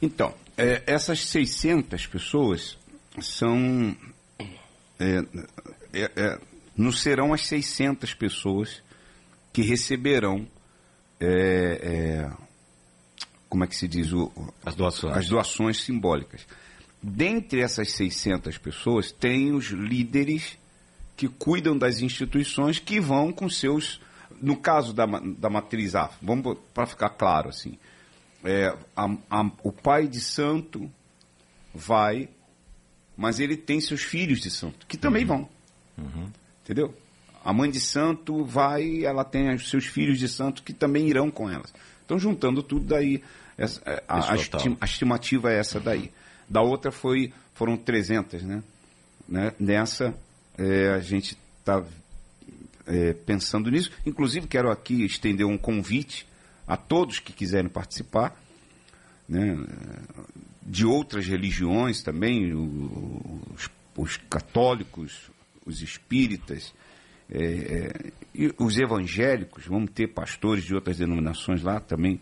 Então, 0.00 0.34
é, 0.56 0.82
essas 0.86 1.26
600 1.26 2.06
pessoas 2.06 2.78
são. 3.20 3.96
É, 5.00 6.38
não 6.76 6.92
serão 6.92 7.32
as 7.32 7.46
600 7.46 8.14
pessoas 8.14 8.82
que 9.52 9.62
receberão, 9.62 10.46
é, 11.20 11.28
é, 11.28 12.30
como 13.48 13.64
é 13.64 13.66
que 13.66 13.76
se 13.76 13.86
diz, 13.86 14.12
o, 14.12 14.32
as, 14.64 14.74
doações. 14.74 15.16
as 15.16 15.28
doações 15.28 15.82
simbólicas. 15.82 16.46
Dentre 17.06 17.60
essas 17.60 17.90
600 17.90 18.56
pessoas, 18.56 19.12
tem 19.12 19.52
os 19.52 19.66
líderes 19.66 20.56
que 21.14 21.28
cuidam 21.28 21.76
das 21.76 22.00
instituições 22.00 22.78
que 22.78 22.98
vão 22.98 23.30
com 23.30 23.46
seus. 23.46 24.00
No 24.40 24.56
caso 24.56 24.94
da, 24.94 25.04
da 25.04 25.50
matriz 25.50 25.94
A, 25.94 26.10
vamos 26.22 26.56
para 26.72 26.86
ficar 26.86 27.10
claro 27.10 27.50
assim, 27.50 27.78
é, 28.42 28.74
a, 28.96 29.04
a, 29.30 29.50
o 29.62 29.70
pai 29.70 30.08
de 30.08 30.18
santo 30.18 30.90
vai, 31.74 32.28
mas 33.14 33.38
ele 33.38 33.56
tem 33.56 33.82
seus 33.82 34.02
filhos 34.02 34.40
de 34.40 34.50
santo, 34.50 34.86
que 34.86 34.96
também 34.96 35.24
uhum. 35.24 35.28
vão. 35.28 35.48
Uhum. 35.98 36.30
Entendeu? 36.62 36.94
A 37.44 37.52
mãe 37.52 37.70
de 37.70 37.80
santo 37.80 38.44
vai, 38.46 39.04
ela 39.04 39.24
tem 39.24 39.54
os 39.54 39.68
seus 39.68 39.84
filhos 39.84 40.18
de 40.18 40.26
santo 40.26 40.62
que 40.62 40.72
também 40.72 41.06
irão 41.06 41.30
com 41.30 41.50
elas. 41.50 41.72
Então, 42.04 42.18
juntando 42.18 42.62
tudo 42.62 42.86
daí, 42.86 43.22
essa, 43.58 43.82
é, 43.84 44.02
a, 44.08 44.32
a, 44.32 44.36
estima, 44.36 44.76
a, 44.80 44.84
estimativa 44.86 45.52
é 45.52 45.58
essa 45.58 45.78
daí. 45.78 46.10
Da 46.54 46.62
outra 46.62 46.92
foi, 46.92 47.32
foram 47.52 47.76
300, 47.76 48.44
né? 48.44 48.62
né? 49.28 49.52
Nessa, 49.58 50.14
é, 50.56 50.90
a 50.90 51.00
gente 51.00 51.36
está 51.58 51.84
é, 52.86 53.12
pensando 53.12 53.72
nisso. 53.72 53.90
Inclusive, 54.06 54.46
quero 54.46 54.70
aqui 54.70 55.04
estender 55.04 55.44
um 55.44 55.58
convite 55.58 56.24
a 56.64 56.76
todos 56.76 57.18
que 57.18 57.32
quiserem 57.32 57.68
participar, 57.68 58.40
né? 59.28 59.56
de 60.62 60.86
outras 60.86 61.26
religiões 61.26 62.04
também, 62.04 62.54
os, 62.54 63.68
os 63.96 64.16
católicos, 64.16 65.32
os 65.66 65.82
espíritas, 65.82 66.72
é, 67.32 67.90
é, 68.36 68.52
os 68.60 68.78
evangélicos, 68.78 69.66
vamos 69.66 69.90
ter 69.90 70.06
pastores 70.06 70.62
de 70.62 70.72
outras 70.72 70.98
denominações 70.98 71.64
lá 71.64 71.80
também, 71.80 72.20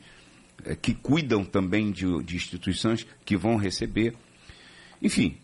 que 0.81 0.95
cuidam 0.95 1.45
também 1.45 1.91
de, 1.91 2.23
de, 2.23 2.37
instituições 2.37 3.07
que 3.25 3.37
vão 3.37 3.57
receber. 3.57 4.15
Enfim, 5.01 5.37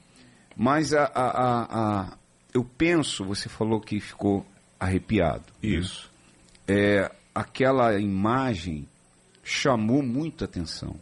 mas 0.57 0.93
a, 0.93 1.05
a, 1.05 2.03
a, 2.03 2.19
eu 2.55 2.65
penso, 2.65 3.25
você 3.25 3.49
falou 3.49 3.81
que 3.81 4.01
ficou 4.01 4.47
arrepiado. 4.79 5.45
Né? 5.63 5.71
Isso. 5.71 6.11
Né? 6.67 7.11
aquela 7.35 7.99
imagem 7.99 8.89
chamou 9.45 10.03
muita 10.03 10.45
atenção. 10.45 10.97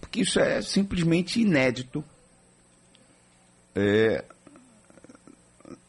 Porque 0.00 0.20
isso 0.20 0.38
é 0.38 0.62
simplesmente 0.62 1.40
inédito. 1.40 2.04
É, 3.74 4.24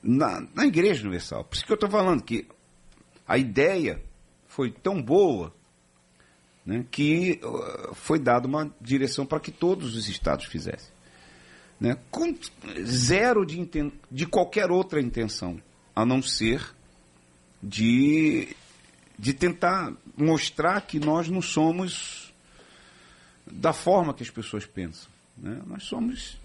na, 0.02 0.42
na 0.54 0.66
Igreja 0.66 1.02
Universal. 1.04 1.44
Por 1.44 1.56
isso 1.56 1.66
que 1.66 1.72
eu 1.72 1.76
estou 1.76 1.90
falando 1.90 2.24
que 2.24 2.48
a 3.28 3.38
ideia 3.38 4.02
foi 4.48 4.72
tão 4.72 5.02
boa 5.02 5.54
né, 6.68 6.86
que 6.92 7.40
foi 7.94 8.20
dada 8.20 8.46
uma 8.46 8.70
direção 8.82 9.26
para 9.26 9.40
que 9.40 9.52
todos 9.52 9.96
os 9.96 10.10
estados 10.10 10.46
fizessem. 10.46 10.92
Né, 11.80 11.98
com 12.12 12.36
zero 12.84 13.46
de, 13.46 13.66
de 14.12 14.26
qualquer 14.26 14.70
outra 14.70 15.00
intenção, 15.00 15.62
a 15.96 16.06
não 16.06 16.22
ser 16.22 16.76
de, 17.64 18.50
de 19.18 19.34
tentar 19.34 19.94
mostrar 20.18 20.82
que 20.82 21.00
nós 21.00 21.30
não 21.30 21.42
somos 21.42 22.34
da 23.50 23.72
forma 23.72 24.14
que 24.14 24.24
as 24.24 24.30
pessoas 24.30 24.66
pensam. 24.66 25.10
Né? 25.38 25.62
Nós 25.66 25.84
somos 25.84 26.38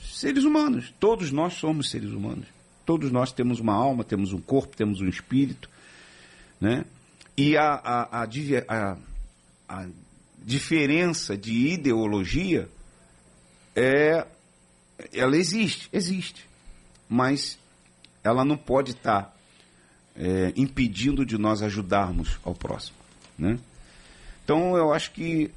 seres 0.00 0.44
humanos, 0.44 0.94
todos 0.98 1.30
nós 1.30 1.54
somos 1.54 1.90
seres 1.90 2.10
humanos. 2.10 2.46
Todos 2.84 3.12
nós 3.12 3.30
temos 3.30 3.60
uma 3.60 3.74
alma, 3.74 4.02
temos 4.02 4.32
um 4.32 4.40
corpo, 4.40 4.76
temos 4.76 5.00
um 5.00 5.06
espírito, 5.06 5.70
né? 6.60 6.84
E 7.36 7.56
a, 7.56 7.74
a, 7.74 8.22
a, 8.22 8.28
a, 8.68 8.96
a 9.72 9.86
diferença 10.44 11.34
de 11.36 11.68
ideologia 11.68 12.68
é, 13.74 14.26
ela 15.14 15.34
existe, 15.34 15.88
existe, 15.90 16.46
mas 17.08 17.58
ela 18.22 18.44
não 18.44 18.56
pode 18.56 18.90
estar 18.90 19.34
é, 20.14 20.52
impedindo 20.56 21.24
de 21.24 21.38
nós 21.38 21.62
ajudarmos 21.62 22.38
ao 22.44 22.54
próximo, 22.54 22.98
né? 23.38 23.58
Então 24.44 24.76
eu 24.76 24.92
acho 24.92 25.12
que 25.12 25.50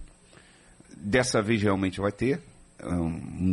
dessa 0.96 1.42
vez 1.42 1.62
realmente 1.62 2.00
vai 2.00 2.12
ter, 2.12 2.42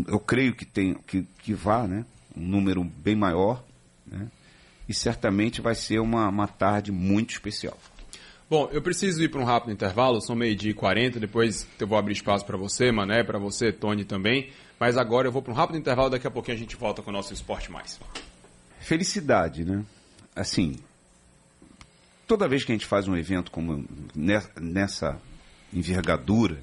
eu 0.06 0.20
creio 0.20 0.54
que 0.54 0.64
tem 0.64 0.94
que, 0.94 1.26
que 1.42 1.54
vá, 1.54 1.88
né? 1.88 2.04
um 2.36 2.46
número 2.46 2.84
bem 2.84 3.16
maior, 3.16 3.64
né? 4.06 4.30
e 4.88 4.94
certamente 4.94 5.60
vai 5.60 5.74
ser 5.74 5.98
uma, 6.00 6.28
uma 6.28 6.46
tarde 6.46 6.92
muito 6.92 7.30
especial. 7.30 7.78
Bom, 8.52 8.68
eu 8.70 8.82
preciso 8.82 9.22
ir 9.22 9.30
para 9.30 9.40
um 9.40 9.44
rápido 9.44 9.72
intervalo, 9.72 10.20
são 10.20 10.36
meio-dia 10.36 10.72
e 10.72 10.74
40, 10.74 11.18
depois 11.18 11.66
eu 11.80 11.86
vou 11.86 11.96
abrir 11.96 12.12
espaço 12.12 12.44
para 12.44 12.58
você, 12.58 12.92
Mané, 12.92 13.24
para 13.24 13.38
você, 13.38 13.72
Tony 13.72 14.04
também, 14.04 14.50
mas 14.78 14.98
agora 14.98 15.26
eu 15.26 15.32
vou 15.32 15.40
para 15.40 15.54
um 15.54 15.56
rápido 15.56 15.78
intervalo, 15.78 16.10
daqui 16.10 16.26
a 16.26 16.30
pouquinho 16.30 16.58
a 16.58 16.60
gente 16.60 16.76
volta 16.76 17.00
com 17.00 17.08
o 17.08 17.12
nosso 17.14 17.32
Esporte 17.32 17.72
Mais. 17.72 17.98
Felicidade, 18.78 19.64
né? 19.64 19.82
Assim, 20.36 20.76
toda 22.26 22.46
vez 22.46 22.62
que 22.62 22.72
a 22.72 22.74
gente 22.74 22.84
faz 22.84 23.08
um 23.08 23.16
evento 23.16 23.50
como 23.50 23.86
nessa 24.14 25.18
envergadura, 25.72 26.60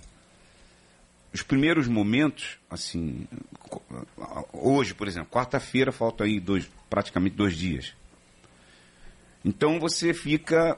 os 1.33 1.41
primeiros 1.41 1.87
momentos, 1.87 2.59
assim, 2.69 3.27
hoje, 4.53 4.93
por 4.93 5.07
exemplo, 5.07 5.31
quarta-feira 5.31 5.91
falta 5.91 6.23
aí 6.23 6.39
dois, 6.39 6.69
praticamente 6.87 7.35
dois 7.35 7.57
dias. 7.57 7.95
Então 9.43 9.79
você 9.79 10.13
fica 10.13 10.77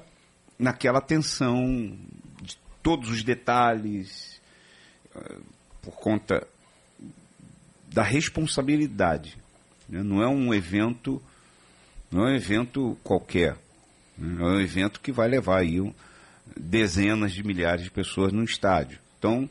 naquela 0.62 1.01
tensão 1.01 1.98
de 2.39 2.56
todos 2.84 3.10
os 3.10 3.24
detalhes, 3.24 4.39
eh, 5.15 5.38
por 5.82 5.96
conta 5.96 6.48
da 7.91 8.03
responsabilidade. 8.03 9.38
Né? 9.89 10.03
Não 10.03 10.22
é 10.22 10.27
um 10.27 10.53
evento, 10.53 11.22
não 12.12 12.27
é 12.27 12.34
um 12.34 12.36
evento 12.36 12.96
qualquer. 13.03 13.58
Né? 14.15 14.39
É 14.39 14.46
um 14.46 14.62
evento 14.62 15.01
que 15.01 15.12
vai 15.12 15.27
levar 15.27 15.62
aí 15.62 15.82
dezenas 16.56 17.34
de 17.34 17.44
milhares 17.44 17.84
de 17.84 17.91
pessoas 17.91 18.32
no 18.32 18.44
estádio. 18.44 19.00
Então, 19.18 19.50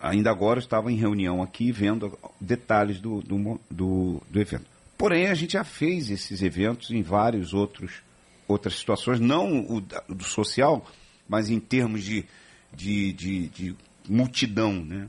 ainda 0.00 0.30
agora 0.30 0.60
eu 0.60 0.62
estava 0.62 0.92
em 0.92 0.96
reunião 0.96 1.42
aqui 1.42 1.72
vendo 1.72 2.16
detalhes 2.40 3.00
do, 3.00 3.20
do, 3.22 3.60
do, 3.68 4.22
do 4.30 4.40
evento. 4.40 4.66
Porém, 4.96 5.26
a 5.26 5.34
gente 5.34 5.54
já 5.54 5.64
fez 5.64 6.10
esses 6.10 6.42
eventos 6.42 6.90
em 6.90 7.02
vários 7.02 7.52
outros 7.52 8.02
outras 8.48 8.76
situações, 8.76 9.20
não 9.20 9.60
o 9.68 9.80
do 9.80 10.24
social, 10.24 10.84
mas 11.28 11.50
em 11.50 11.60
termos 11.60 12.02
de, 12.02 12.24
de, 12.72 13.12
de, 13.12 13.48
de 13.48 13.76
multidão, 14.08 14.72
né? 14.72 15.08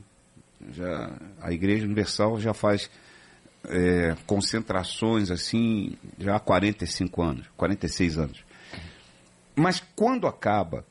Já, 0.72 1.18
a 1.40 1.50
Igreja 1.50 1.86
Universal 1.86 2.38
já 2.38 2.52
faz 2.52 2.90
é, 3.64 4.14
concentrações 4.26 5.30
assim 5.30 5.96
já 6.18 6.36
há 6.36 6.40
45 6.40 7.22
anos, 7.22 7.46
46 7.56 8.18
anos. 8.18 8.44
Mas 9.56 9.82
quando 9.96 10.26
acaba 10.26 10.84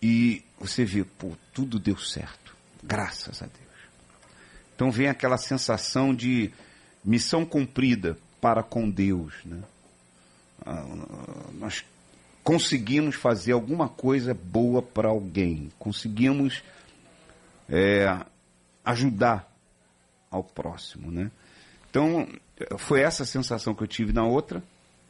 e 0.00 0.42
você 0.58 0.84
vê, 0.84 1.04
pô, 1.04 1.32
tudo 1.52 1.78
deu 1.78 1.96
certo, 1.98 2.56
graças 2.82 3.42
a 3.42 3.46
Deus. 3.46 3.62
Então 4.74 4.90
vem 4.90 5.08
aquela 5.08 5.36
sensação 5.36 6.14
de 6.14 6.50
missão 7.04 7.44
cumprida 7.44 8.16
para 8.40 8.62
com 8.62 8.90
Deus, 8.90 9.34
né? 9.44 9.62
Ah, 10.64 10.84
nós 11.54 11.84
conseguimos 12.42 13.14
fazer 13.14 13.52
alguma 13.52 13.88
coisa 13.88 14.34
boa 14.34 14.82
para 14.82 15.08
alguém, 15.08 15.70
conseguimos 15.78 16.62
é, 17.68 18.24
ajudar 18.84 19.50
ao 20.30 20.42
próximo, 20.42 21.10
né? 21.10 21.30
Então 21.90 22.26
foi 22.78 23.00
essa 23.00 23.24
sensação 23.24 23.74
que 23.74 23.82
eu 23.82 23.86
tive 23.86 24.12
na 24.12 24.24
outra 24.24 24.62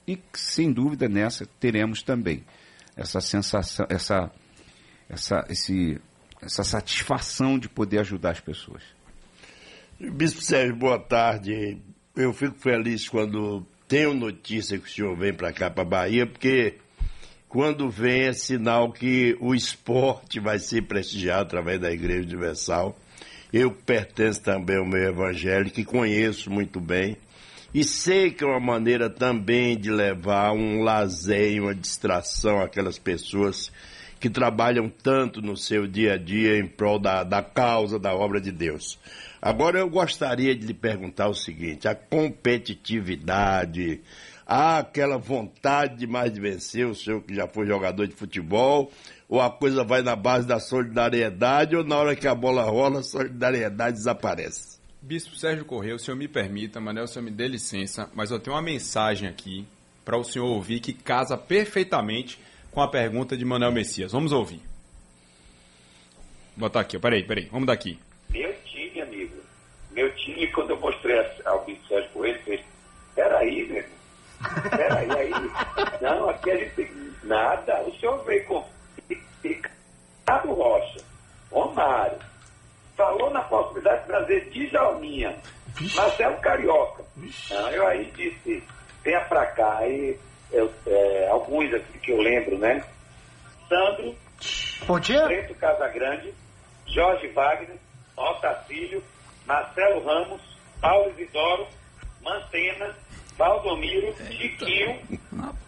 e 0.06 0.18
sem 0.34 0.72
dúvida 0.72 1.08
nessa 1.08 1.46
teremos 1.60 2.02
também 2.02 2.44
essa 2.96 3.20
sensação, 3.20 3.86
essa 3.88 4.30
essa 5.08 5.44
esse 5.48 6.00
essa 6.40 6.64
satisfação 6.64 7.58
de 7.58 7.68
poder 7.68 8.00
ajudar 8.00 8.30
as 8.30 8.40
pessoas. 8.40 8.82
Bispo 10.00 10.42
Sérgio, 10.42 10.74
boa 10.74 10.98
tarde. 10.98 11.78
Eu 12.16 12.32
fico 12.32 12.58
feliz 12.58 13.08
quando 13.08 13.64
tenho 13.92 14.14
notícia 14.14 14.78
que 14.78 14.88
o 14.88 14.90
senhor 14.90 15.14
vem 15.14 15.34
para 15.34 15.52
cá, 15.52 15.68
para 15.68 15.84
Bahia, 15.84 16.26
porque 16.26 16.76
quando 17.46 17.90
vem 17.90 18.22
é 18.22 18.32
sinal 18.32 18.90
que 18.90 19.36
o 19.38 19.54
esporte 19.54 20.40
vai 20.40 20.58
ser 20.58 20.86
prestigiado 20.86 21.42
através 21.42 21.78
da 21.78 21.92
Igreja 21.92 22.26
Universal. 22.26 22.98
Eu 23.52 23.70
pertenço 23.70 24.42
também 24.42 24.78
ao 24.78 24.86
meu 24.86 25.10
evangelho, 25.10 25.70
que 25.70 25.84
conheço 25.84 26.50
muito 26.50 26.80
bem, 26.80 27.18
e 27.74 27.84
sei 27.84 28.30
que 28.30 28.42
é 28.42 28.46
uma 28.46 28.58
maneira 28.58 29.10
também 29.10 29.76
de 29.76 29.90
levar 29.90 30.52
um 30.52 30.82
lazer, 30.82 31.62
uma 31.62 31.74
distração 31.74 32.62
àquelas 32.62 32.98
pessoas 32.98 33.70
que 34.18 34.30
trabalham 34.30 34.88
tanto 34.88 35.42
no 35.42 35.54
seu 35.54 35.86
dia 35.86 36.14
a 36.14 36.16
dia 36.16 36.58
em 36.58 36.66
prol 36.66 36.98
da, 36.98 37.24
da 37.24 37.42
causa, 37.42 37.98
da 37.98 38.14
obra 38.14 38.40
de 38.40 38.52
Deus. 38.52 38.98
Agora 39.42 39.78
eu 39.80 39.90
gostaria 39.90 40.54
de 40.54 40.64
lhe 40.64 40.72
perguntar 40.72 41.28
o 41.28 41.34
seguinte: 41.34 41.88
a 41.88 41.96
competitividade, 41.96 44.00
há 44.46 44.78
aquela 44.78 45.18
vontade 45.18 45.96
de 45.96 46.06
mais 46.06 46.32
de 46.32 46.40
vencer, 46.40 46.86
o 46.86 46.94
senhor 46.94 47.20
que 47.22 47.34
já 47.34 47.48
foi 47.48 47.66
jogador 47.66 48.06
de 48.06 48.14
futebol, 48.14 48.92
ou 49.28 49.40
a 49.40 49.50
coisa 49.50 49.82
vai 49.82 50.00
na 50.00 50.14
base 50.14 50.46
da 50.46 50.60
solidariedade, 50.60 51.74
ou 51.74 51.82
na 51.82 51.96
hora 51.96 52.14
que 52.14 52.28
a 52.28 52.36
bola 52.36 52.62
rola, 52.62 53.00
a 53.00 53.02
solidariedade 53.02 53.96
desaparece? 53.96 54.80
Bispo 55.02 55.34
Sérgio 55.34 55.64
Correia, 55.64 55.96
o 55.96 55.98
senhor 55.98 56.16
me 56.16 56.28
permita, 56.28 56.80
Manel, 56.80 57.02
o 57.02 57.08
senhor 57.08 57.24
me 57.24 57.32
dê 57.32 57.48
licença, 57.48 58.08
mas 58.14 58.30
eu 58.30 58.38
tenho 58.38 58.54
uma 58.54 58.62
mensagem 58.62 59.28
aqui 59.28 59.66
para 60.04 60.16
o 60.16 60.22
senhor 60.22 60.46
ouvir 60.46 60.78
que 60.78 60.92
casa 60.92 61.36
perfeitamente 61.36 62.38
com 62.70 62.80
a 62.80 62.86
pergunta 62.86 63.36
de 63.36 63.44
Manuel 63.44 63.72
Messias. 63.72 64.12
Vamos 64.12 64.30
ouvir. 64.30 64.60
Vou 66.56 66.68
botar 66.68 66.80
aqui, 66.80 66.96
peraí, 66.96 67.24
peraí, 67.24 67.48
vamos 67.50 67.66
daqui. 67.66 67.98
Time, 70.22 70.46
quando 70.48 70.70
eu 70.70 70.80
mostrei 70.80 71.18
ao 71.44 71.64
Bispo 71.64 71.86
Sérgio 71.88 72.10
Coelho, 72.10 72.42
fez, 72.44 72.60
peraí, 73.14 73.66
meu 73.66 73.76
irmão. 73.78 74.02
Peraí, 74.70 75.10
aí. 75.10 75.32
Não, 76.00 76.28
aqui 76.28 76.50
a 76.50 76.56
gente 76.56 76.74
tem 76.74 76.90
nada. 77.24 77.82
O 77.82 77.94
senhor 77.98 78.24
veio 78.24 78.44
com 78.44 78.64
Ricardo 79.42 80.52
Rocha, 80.52 81.00
Romário, 81.50 82.18
falou 82.96 83.30
na 83.30 83.42
possibilidade 83.42 84.00
de 84.02 84.06
trazer 84.06 84.50
Djalminha, 84.50 85.36
Marcelo 85.94 86.36
Carioca. 86.38 87.04
Não, 87.50 87.70
eu 87.70 87.86
aí 87.86 88.04
disse, 88.16 88.62
venha 89.02 89.20
pra 89.22 89.46
cá. 89.46 89.78
Aí 89.78 90.18
eu, 90.52 90.72
é, 90.86 91.28
alguns 91.30 91.72
aqui 91.74 91.98
que 91.98 92.12
eu 92.12 92.20
lembro, 92.20 92.58
né? 92.58 92.84
Sandro, 93.68 94.14
Pontinha? 94.86 95.24
Preto 95.24 95.54
Casagrande, 95.54 96.34
Jorge 96.86 97.28
Wagner, 97.28 97.76
Otacílio, 98.16 99.02
Marcelo 99.46 100.04
Ramos, 100.04 100.40
Paulo 100.80 101.10
Isidoro, 101.12 101.66
Mantena, 102.22 102.94
Valdomiro, 103.36 104.14
Chiquinho. 104.30 105.00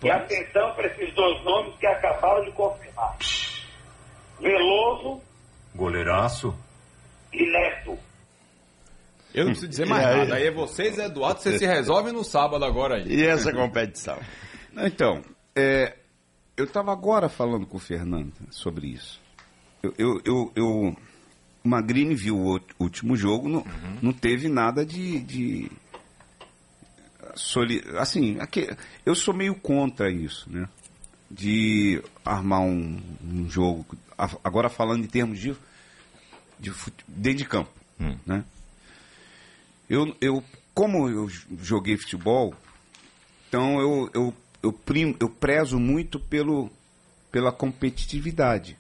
E 0.03 0.11
atenção 0.11 0.75
para 0.75 0.87
esses 0.89 1.13
dois 1.15 1.43
nomes 1.45 1.75
que 1.79 1.87
acabaram 1.87 2.45
de 2.45 2.53
confirmar. 2.53 3.17
Veloso 4.41 5.21
Goleiraço. 5.75 6.55
e 7.33 7.45
Neto. 7.51 7.99
Eu 9.35 9.45
não 9.47 9.51
preciso 9.51 9.69
dizer 9.69 9.87
mais 9.87 10.03
E 10.03 10.07
aí? 10.07 10.19
nada. 10.19 10.35
Aí 10.37 10.47
é 10.47 10.51
vocês, 10.51 10.97
Eduardo, 10.99 11.41
vocês 11.41 11.59
se 11.59 11.67
resolvem 11.67 12.13
no 12.13 12.23
sábado 12.23 12.65
agora 12.65 12.97
aí. 12.97 13.07
E 13.09 13.27
essa 13.27 13.53
competição? 13.53 14.17
Então, 14.77 15.23
é, 15.57 15.97
eu 16.57 16.65
estava 16.65 16.93
agora 16.93 17.29
falando 17.29 17.67
com 17.67 17.77
o 17.77 17.81
Fernando 17.81 18.33
sobre 18.51 18.87
isso. 18.89 19.21
Eu, 19.83 19.93
eu, 19.99 20.21
eu, 20.25 20.53
eu- 20.55 20.97
o 21.65 21.69
Magrini 21.69 22.15
viu 22.15 22.37
o 22.37 22.61
último 22.79 23.17
jogo, 23.17 23.49
não, 23.49 23.65
não 24.03 24.13
teve 24.13 24.49
nada 24.49 24.85
de. 24.85 25.19
de 25.21 25.71
soli- 27.35 27.83
assim, 27.99 28.39
aque- 28.39 28.77
eu 29.05 29.15
sou 29.15 29.35
meio 29.35 29.55
contra 29.55 30.11
isso, 30.11 30.49
né? 30.51 30.69
De 31.31 32.03
armar 32.25 32.61
um, 32.61 33.01
um 33.25 33.49
jogo. 33.51 33.87
Agora 34.45 34.69
falando 34.69 35.05
em 35.05 35.09
termos 35.09 35.39
de, 35.41 35.57
de 36.61 36.73
dentro 37.09 37.39
de 37.39 37.45
campo, 37.47 37.71
né? 38.27 38.45
Eu, 39.89 40.15
eu, 40.21 40.45
como 40.75 41.09
eu 41.09 41.29
joguei 41.61 41.97
futebol, 41.97 42.55
então 43.49 43.81
eu, 43.81 44.11
eu, 44.15 44.35
eu, 44.63 44.73
prim, 44.73 45.17
eu 45.19 45.29
prezo 45.29 45.79
muito 45.79 46.21
pelo, 46.21 46.71
pela 47.33 47.51
competitividade. 47.53 48.77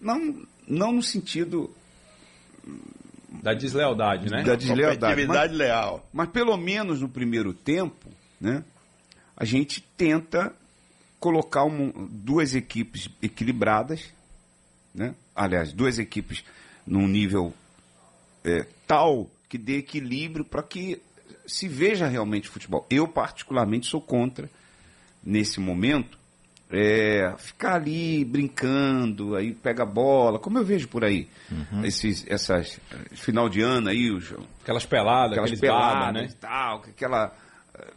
Não, 0.00 0.42
não 0.66 0.92
no 0.92 1.02
sentido 1.02 1.70
Da 3.42 3.52
deslealdade, 3.52 4.30
né? 4.30 4.42
da 4.42 4.54
deslealdade, 4.54 5.26
mas, 5.26 5.52
leal. 5.52 6.08
mas 6.12 6.28
pelo 6.30 6.56
menos 6.56 7.00
no 7.00 7.08
primeiro 7.08 7.52
tempo, 7.52 8.08
né, 8.40 8.64
a 9.36 9.44
gente 9.44 9.80
tenta 9.96 10.54
colocar 11.18 11.64
um- 11.64 12.06
duas 12.10 12.54
equipes 12.54 13.10
equilibradas, 13.20 14.04
né? 14.94 15.14
aliás, 15.34 15.72
duas 15.72 15.98
equipes 15.98 16.44
num 16.86 17.08
nível 17.08 17.52
é, 18.44 18.66
tal 18.86 19.28
que 19.48 19.58
dê 19.58 19.78
equilíbrio 19.78 20.44
para 20.44 20.62
que 20.62 21.00
se 21.46 21.66
veja 21.68 22.06
realmente 22.06 22.48
futebol. 22.48 22.86
Eu, 22.90 23.08
particularmente, 23.08 23.86
sou 23.86 24.00
contra, 24.00 24.48
nesse 25.22 25.60
momento, 25.60 26.18
é, 26.74 27.34
ficar 27.38 27.74
ali 27.76 28.24
brincando, 28.24 29.34
aí 29.36 29.52
pega 29.54 29.82
a 29.84 29.86
bola, 29.86 30.38
como 30.38 30.58
eu 30.58 30.64
vejo 30.64 30.88
por 30.88 31.04
aí. 31.04 31.28
Esses, 31.84 32.24
essas, 32.28 32.80
eh, 32.90 33.14
final 33.16 33.48
de 33.48 33.60
ano 33.60 33.88
aí, 33.88 34.10
os, 34.10 34.32
Aquelas 34.62 34.84
peladas, 34.86 35.32
aquelas 35.38 35.58
peladas 35.60 36.14
né? 36.14 36.28
e 36.30 36.34
tal, 36.34 36.76
aquela... 36.78 37.36
eh, 37.78 37.92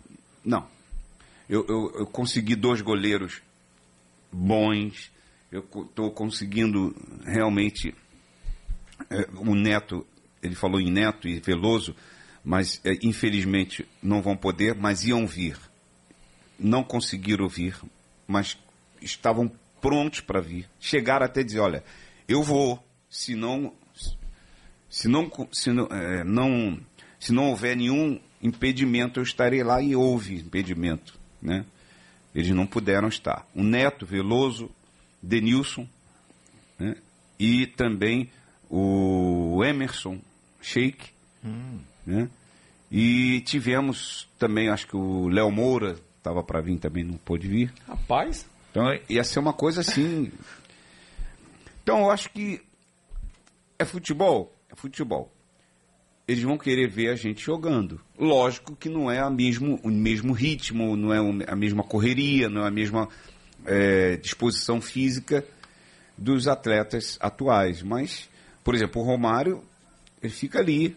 Não. 0.45 0.67
Eu, 1.49 1.65
eu, 1.67 1.93
eu 1.99 2.05
consegui 2.05 2.55
dois 2.55 2.81
goleiros 2.81 3.41
bons, 4.31 5.09
eu 5.51 5.61
estou 5.61 6.11
conseguindo 6.11 6.95
realmente... 7.25 7.95
eh, 9.09 9.27
o 9.35 9.55
Neto, 9.55 10.05
ele 10.43 10.55
falou 10.55 10.79
em 10.79 10.91
Neto 10.91 11.27
e 11.27 11.39
Veloso, 11.39 11.95
mas 12.43 12.79
eh, 12.83 12.97
infelizmente 13.01 13.87
não 14.03 14.21
vão 14.21 14.35
poder, 14.35 14.75
mas 14.75 15.03
iam 15.05 15.25
vir. 15.25 15.57
Não 16.59 16.83
conseguiram 16.83 17.47
vir, 17.47 17.75
mas 18.27 18.57
estavam 19.01 19.51
prontos 19.81 20.21
para 20.21 20.41
vir. 20.41 20.67
Chegaram 20.79 21.25
até 21.25 21.43
dizer, 21.43 21.59
olha, 21.59 21.83
eu 22.27 22.43
vou, 22.43 22.83
se 23.09 23.35
não 23.35 23.73
se 24.89 25.07
não, 25.07 25.29
se 25.51 25.71
não, 25.71 25.85
é, 25.87 26.23
não, 26.23 26.79
se 27.19 27.33
não 27.33 27.49
houver 27.49 27.75
nenhum 27.75 28.19
impedimento, 28.41 29.19
eu 29.19 29.23
estarei 29.23 29.63
lá 29.63 29.81
e 29.81 29.95
houve 29.95 30.35
impedimento. 30.35 31.19
Né? 31.41 31.65
Eles 32.33 32.49
não 32.51 32.65
puderam 32.65 33.07
estar. 33.07 33.45
O 33.53 33.63
Neto, 33.63 34.05
Veloso, 34.05 34.69
Denilson 35.21 35.87
né? 36.79 36.95
e 37.37 37.67
também 37.67 38.29
o 38.69 39.63
Emerson 39.63 40.19
Sheik. 40.61 41.09
Né? 42.05 42.29
E 42.91 43.41
tivemos 43.41 44.27
também, 44.39 44.69
acho 44.69 44.87
que 44.87 44.95
o 44.95 45.27
Léo 45.27 45.51
Moura 45.51 45.99
estava 46.17 46.41
para 46.43 46.61
vir 46.61 46.77
também, 46.79 47.03
não 47.03 47.17
pôde 47.17 47.47
vir. 47.47 47.73
Rapaz, 47.87 48.45
Então 48.77 48.95
ia 49.09 49.23
ser 49.23 49.39
uma 49.39 49.53
coisa 49.53 49.81
assim. 49.81 50.31
Então 51.81 52.01
eu 52.01 52.11
acho 52.11 52.29
que 52.29 52.61
é 53.79 53.83
futebol, 53.83 54.53
é 54.71 54.75
futebol. 54.75 55.33
Eles 56.27 56.43
vão 56.43 56.59
querer 56.59 56.87
ver 56.87 57.09
a 57.09 57.15
gente 57.15 57.43
jogando. 57.43 57.99
Lógico 58.19 58.75
que 58.75 58.87
não 58.87 59.09
é 59.09 59.17
a 59.17 59.31
mesmo, 59.31 59.79
o 59.81 59.89
mesmo 59.89 60.31
ritmo, 60.31 60.95
não 60.95 61.11
é 61.11 61.17
a 61.47 61.55
mesma 61.55 61.81
correria, 61.81 62.49
não 62.49 62.65
é 62.65 62.67
a 62.67 62.71
mesma 62.71 63.09
é, 63.65 64.17
disposição 64.17 64.79
física 64.79 65.43
dos 66.15 66.47
atletas 66.47 67.17
atuais. 67.19 67.81
Mas, 67.81 68.29
por 68.63 68.75
exemplo, 68.75 69.01
o 69.01 69.05
Romário, 69.05 69.63
ele 70.21 70.33
fica 70.33 70.59
ali, 70.59 70.95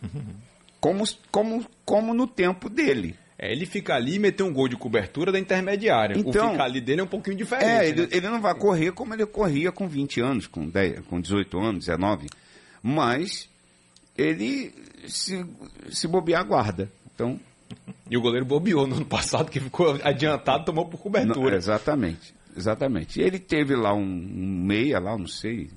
como, 0.80 1.02
como, 1.32 1.66
como 1.84 2.14
no 2.14 2.28
tempo 2.28 2.70
dele. 2.70 3.16
É, 3.38 3.52
ele 3.52 3.66
fica 3.66 3.94
ali 3.94 4.14
e 4.14 4.18
meteu 4.18 4.46
um 4.46 4.52
gol 4.52 4.68
de 4.68 4.76
cobertura 4.76 5.30
da 5.30 5.38
intermediária. 5.38 6.18
Então, 6.18 6.48
o 6.48 6.52
ficar 6.52 6.64
ali 6.64 6.80
dele 6.80 7.02
é 7.02 7.04
um 7.04 7.08
pouquinho 7.08 7.36
diferente. 7.36 7.68
É, 7.68 7.88
ele, 7.88 8.02
né? 8.02 8.08
ele 8.10 8.28
não 8.28 8.40
vai 8.40 8.54
correr 8.54 8.92
como 8.92 9.12
ele 9.12 9.26
corria 9.26 9.70
com 9.70 9.86
20 9.86 10.20
anos, 10.20 10.46
com, 10.46 10.66
10, 10.66 11.00
com 11.06 11.20
18 11.20 11.58
anos, 11.58 11.86
19. 11.86 12.28
Mas 12.82 13.48
ele 14.16 14.72
se, 15.06 15.44
se 15.90 16.08
bobear, 16.08 16.46
guarda. 16.46 16.90
Então, 17.14 17.38
E 18.10 18.16
o 18.16 18.20
goleiro 18.20 18.46
bobeou 18.46 18.86
no 18.86 18.96
ano 18.96 19.04
passado, 19.04 19.50
que 19.50 19.60
ficou 19.60 19.98
adiantado, 20.02 20.64
tomou 20.64 20.86
por 20.86 20.96
não, 20.96 21.02
cobertura. 21.02 21.56
exatamente. 21.56 22.34
Exatamente. 22.56 23.20
E 23.20 23.22
ele 23.22 23.38
teve 23.38 23.76
lá 23.76 23.92
um, 23.92 24.00
um 24.00 24.64
meia 24.64 24.98
lá, 24.98 25.16
não 25.16 25.26
sei. 25.26 25.68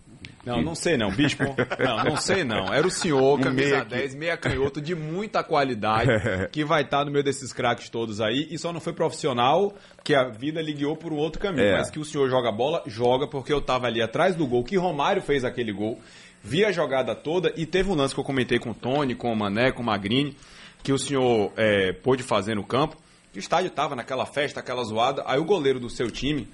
Não, 0.50 0.62
não 0.62 0.76
sei 0.76 0.98
não, 0.98 1.12
Bispo. 1.12 1.44
Não, 1.80 2.04
não 2.04 2.18
sei 2.18 2.44
não. 2.44 2.74
Era 2.74 2.86
o 2.86 2.92
senhor, 2.92 3.40
camisa 3.40 3.70
meia 3.70 3.86
que- 3.86 3.90
10, 3.90 4.16
meia 4.16 4.38
canhoto, 4.38 4.82
de 4.82 4.96
muita 4.96 5.44
qualidade, 5.44 6.10
que 6.52 6.64
vai 6.64 6.82
estar 6.82 7.06
no 7.06 7.12
meio 7.12 7.24
desses 7.24 7.54
craques 7.54 7.90
todos 7.90 8.20
aí, 8.22 8.48
e 8.50 8.58
só 8.58 8.74
não 8.74 8.80
foi 8.80 8.94
profissional, 8.94 9.74
que 10.04 10.16
a 10.16 10.26
vida 10.30 10.62
lhe 10.62 10.74
guiou 10.74 10.96
por 10.96 11.14
um 11.14 11.18
outro 11.18 11.42
caminho. 11.42 11.68
É. 11.68 11.78
Mas 11.78 11.90
que 11.90 12.00
o 12.00 12.06
senhor 12.06 12.30
joga 12.30 12.52
bola, 12.52 12.84
joga, 12.88 13.28
porque 13.28 13.54
eu 13.54 13.62
tava 13.62 13.88
ali 13.88 14.02
atrás 14.02 14.36
do 14.36 14.46
gol, 14.48 14.64
que 14.64 14.76
Romário 14.78 15.22
fez 15.22 15.44
aquele 15.46 15.72
gol, 15.72 16.00
vi 16.44 16.66
a 16.66 16.72
jogada 16.72 17.14
toda, 17.16 17.54
e 17.56 17.66
teve 17.66 17.90
um 17.90 17.96
lance 17.96 18.14
que 18.14 18.20
eu 18.20 18.24
comentei 18.26 18.60
com 18.60 18.72
o 18.72 18.74
Tony, 18.74 19.14
com 19.16 19.32
o 19.32 19.36
Mané, 19.36 19.72
com 19.72 19.82
o 19.82 19.86
Magrini, 19.86 20.36
que 20.82 20.94
o 20.94 20.98
senhor 20.98 21.52
é, 21.58 21.92
pôde 21.92 22.24
fazer 22.24 22.56
no 22.56 22.64
campo. 22.64 22.98
O 23.36 23.38
estádio 23.38 23.70
tava 23.70 23.96
naquela 23.96 24.26
festa, 24.26 24.60
aquela 24.60 24.84
zoada, 24.84 25.24
aí 25.28 25.40
o 25.40 25.44
goleiro 25.46 25.80
do 25.80 25.90
seu 25.90 26.10
time 26.10 26.48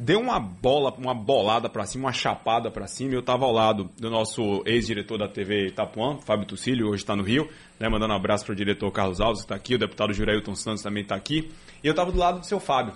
deu 0.00 0.18
uma 0.18 0.40
bola, 0.40 0.94
uma 0.96 1.12
bolada 1.12 1.68
pra 1.68 1.84
cima, 1.84 2.06
uma 2.06 2.12
chapada 2.12 2.70
pra 2.70 2.86
cima. 2.86 3.12
Eu 3.12 3.22
tava 3.22 3.44
ao 3.44 3.52
lado 3.52 3.90
do 3.98 4.08
nosso 4.08 4.62
ex-diretor 4.64 5.18
da 5.18 5.28
TV 5.28 5.66
Itapuã, 5.66 6.16
Fábio 6.16 6.46
Tucílio, 6.46 6.88
hoje 6.88 7.02
está 7.02 7.14
no 7.14 7.22
Rio, 7.22 7.50
né, 7.78 7.86
mandando 7.86 8.14
um 8.14 8.16
abraço 8.16 8.46
pro 8.46 8.56
diretor 8.56 8.90
Carlos 8.90 9.20
Alves, 9.20 9.42
que 9.42 9.48
tá 9.48 9.54
aqui, 9.54 9.74
o 9.74 9.78
deputado 9.78 10.14
Jurailton 10.14 10.54
Santos 10.54 10.82
também 10.82 11.04
tá 11.04 11.14
aqui. 11.14 11.52
E 11.84 11.86
eu 11.86 11.94
tava 11.94 12.10
do 12.10 12.18
lado 12.18 12.40
do 12.40 12.46
seu 12.46 12.58
Fábio. 12.58 12.94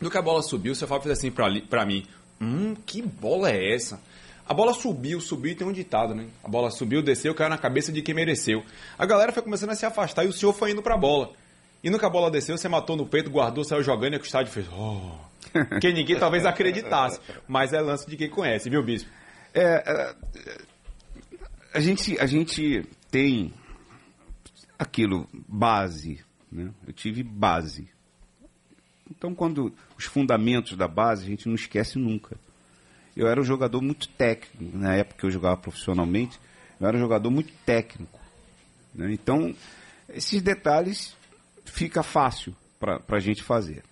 No 0.00 0.10
que 0.10 0.16
a 0.16 0.22
bola 0.22 0.42
subiu, 0.42 0.72
o 0.72 0.74
seu 0.74 0.88
Fábio 0.88 1.04
fez 1.04 1.18
assim 1.18 1.30
pra 1.30 1.84
mim: 1.84 2.04
Hum, 2.40 2.74
que 2.86 3.02
bola 3.02 3.50
é 3.50 3.74
essa? 3.74 4.00
A 4.46 4.52
bola 4.52 4.72
subiu, 4.72 5.20
subiu 5.20 5.52
e 5.52 5.54
tem 5.54 5.66
um 5.66 5.72
ditado, 5.72 6.14
né? 6.14 6.26
A 6.42 6.48
bola 6.48 6.70
subiu, 6.70 7.02
desceu, 7.02 7.34
caiu 7.34 7.48
na 7.48 7.56
cabeça 7.56 7.92
de 7.92 8.02
quem 8.02 8.14
mereceu. 8.14 8.62
A 8.98 9.06
galera 9.06 9.32
foi 9.32 9.42
começando 9.42 9.70
a 9.70 9.74
se 9.74 9.86
afastar 9.86 10.24
e 10.24 10.28
o 10.28 10.32
senhor 10.32 10.52
foi 10.52 10.72
indo 10.72 10.82
pra 10.82 10.96
bola. 10.96 11.32
E 11.84 11.98
que 11.98 12.04
a 12.06 12.08
bola 12.08 12.30
desceu, 12.30 12.56
você 12.56 12.66
matou 12.66 12.96
no 12.96 13.04
peito, 13.04 13.28
guardou, 13.28 13.62
saiu 13.62 13.82
jogando 13.82 14.14
e 14.14 14.16
o 14.16 14.22
estádio 14.22 14.50
fez. 14.50 14.66
Oh. 14.72 15.18
Que 15.78 15.92
ninguém 15.92 16.18
talvez 16.18 16.46
acreditasse. 16.46 17.20
Mas 17.46 17.74
é 17.74 17.80
lance 17.80 18.08
de 18.08 18.16
quem 18.16 18.30
conhece, 18.30 18.70
viu, 18.70 18.82
Bispo? 18.82 19.10
É, 19.52 19.84
é, 19.86 20.14
a, 21.74 21.80
gente, 21.80 22.18
a 22.18 22.24
gente 22.24 22.86
tem 23.10 23.52
aquilo, 24.78 25.28
base. 25.46 26.24
Né? 26.50 26.72
Eu 26.86 26.92
tive 26.94 27.22
base. 27.22 27.86
Então, 29.10 29.34
quando 29.34 29.70
os 29.98 30.06
fundamentos 30.06 30.78
da 30.78 30.88
base, 30.88 31.24
a 31.24 31.28
gente 31.28 31.46
não 31.46 31.54
esquece 31.54 31.98
nunca. 31.98 32.34
Eu 33.14 33.28
era 33.28 33.38
um 33.38 33.44
jogador 33.44 33.82
muito 33.82 34.08
técnico. 34.08 34.74
Na 34.74 34.94
época 34.94 35.20
que 35.20 35.26
eu 35.26 35.30
jogava 35.30 35.58
profissionalmente, 35.58 36.40
eu 36.80 36.88
era 36.88 36.96
um 36.96 37.00
jogador 37.00 37.30
muito 37.30 37.52
técnico. 37.66 38.18
né? 38.94 39.12
Então, 39.12 39.54
esses 40.08 40.40
detalhes 40.40 41.14
fica 41.64 42.02
fácil 42.02 42.54
para 42.78 43.00
a 43.08 43.20
gente 43.20 43.42
fazer. 43.42 43.82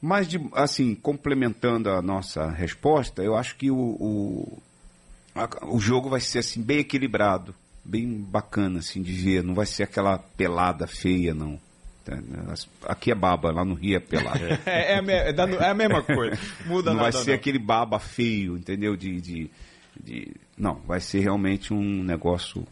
Mas, 0.00 0.28
de- 0.28 0.40
assim, 0.52 0.94
complementando 0.94 1.88
a 1.90 2.02
nossa 2.02 2.50
resposta, 2.50 3.22
eu 3.22 3.34
acho 3.36 3.56
que 3.56 3.70
o, 3.70 3.76
o, 3.78 4.62
a- 5.34 5.48
o 5.66 5.80
jogo 5.80 6.10
vai 6.10 6.20
ser 6.20 6.40
assim, 6.40 6.62
bem 6.62 6.78
equilibrado, 6.80 7.54
bem 7.84 8.06
bacana 8.20 8.80
assim, 8.80 9.00
de 9.02 9.12
ver. 9.12 9.42
Não 9.42 9.54
vai 9.54 9.64
ser 9.66 9.84
aquela 9.84 10.18
pelada 10.18 10.86
feia, 10.86 11.32
não. 11.32 11.58
Tá? 12.04 12.18
As- 12.52 12.68
Aqui 12.86 13.10
é 13.10 13.14
baba, 13.14 13.50
lá 13.50 13.64
no 13.64 13.74
Rio 13.74 13.96
é 13.96 14.00
pelada. 14.00 14.60
É, 14.66 14.94
é 14.94 14.98
é 14.98 15.34
é 15.64 15.68
a 15.70 15.74
mesma 15.74 16.02
coisa. 16.02 16.38
Muda 16.66 16.90
não 16.90 16.98
vai 17.00 17.10
nada, 17.10 17.24
ser 17.24 17.30
não. 17.30 17.36
aquele 17.36 17.58
baba 17.58 17.98
feio, 17.98 18.58
entendeu? 18.58 18.94
De, 18.96 19.18
de, 19.22 19.50
de- 19.98 20.36
Não, 20.58 20.74
vai 20.86 21.00
ser 21.00 21.20
realmente 21.20 21.72
um 21.72 22.02
negócio 22.02 22.66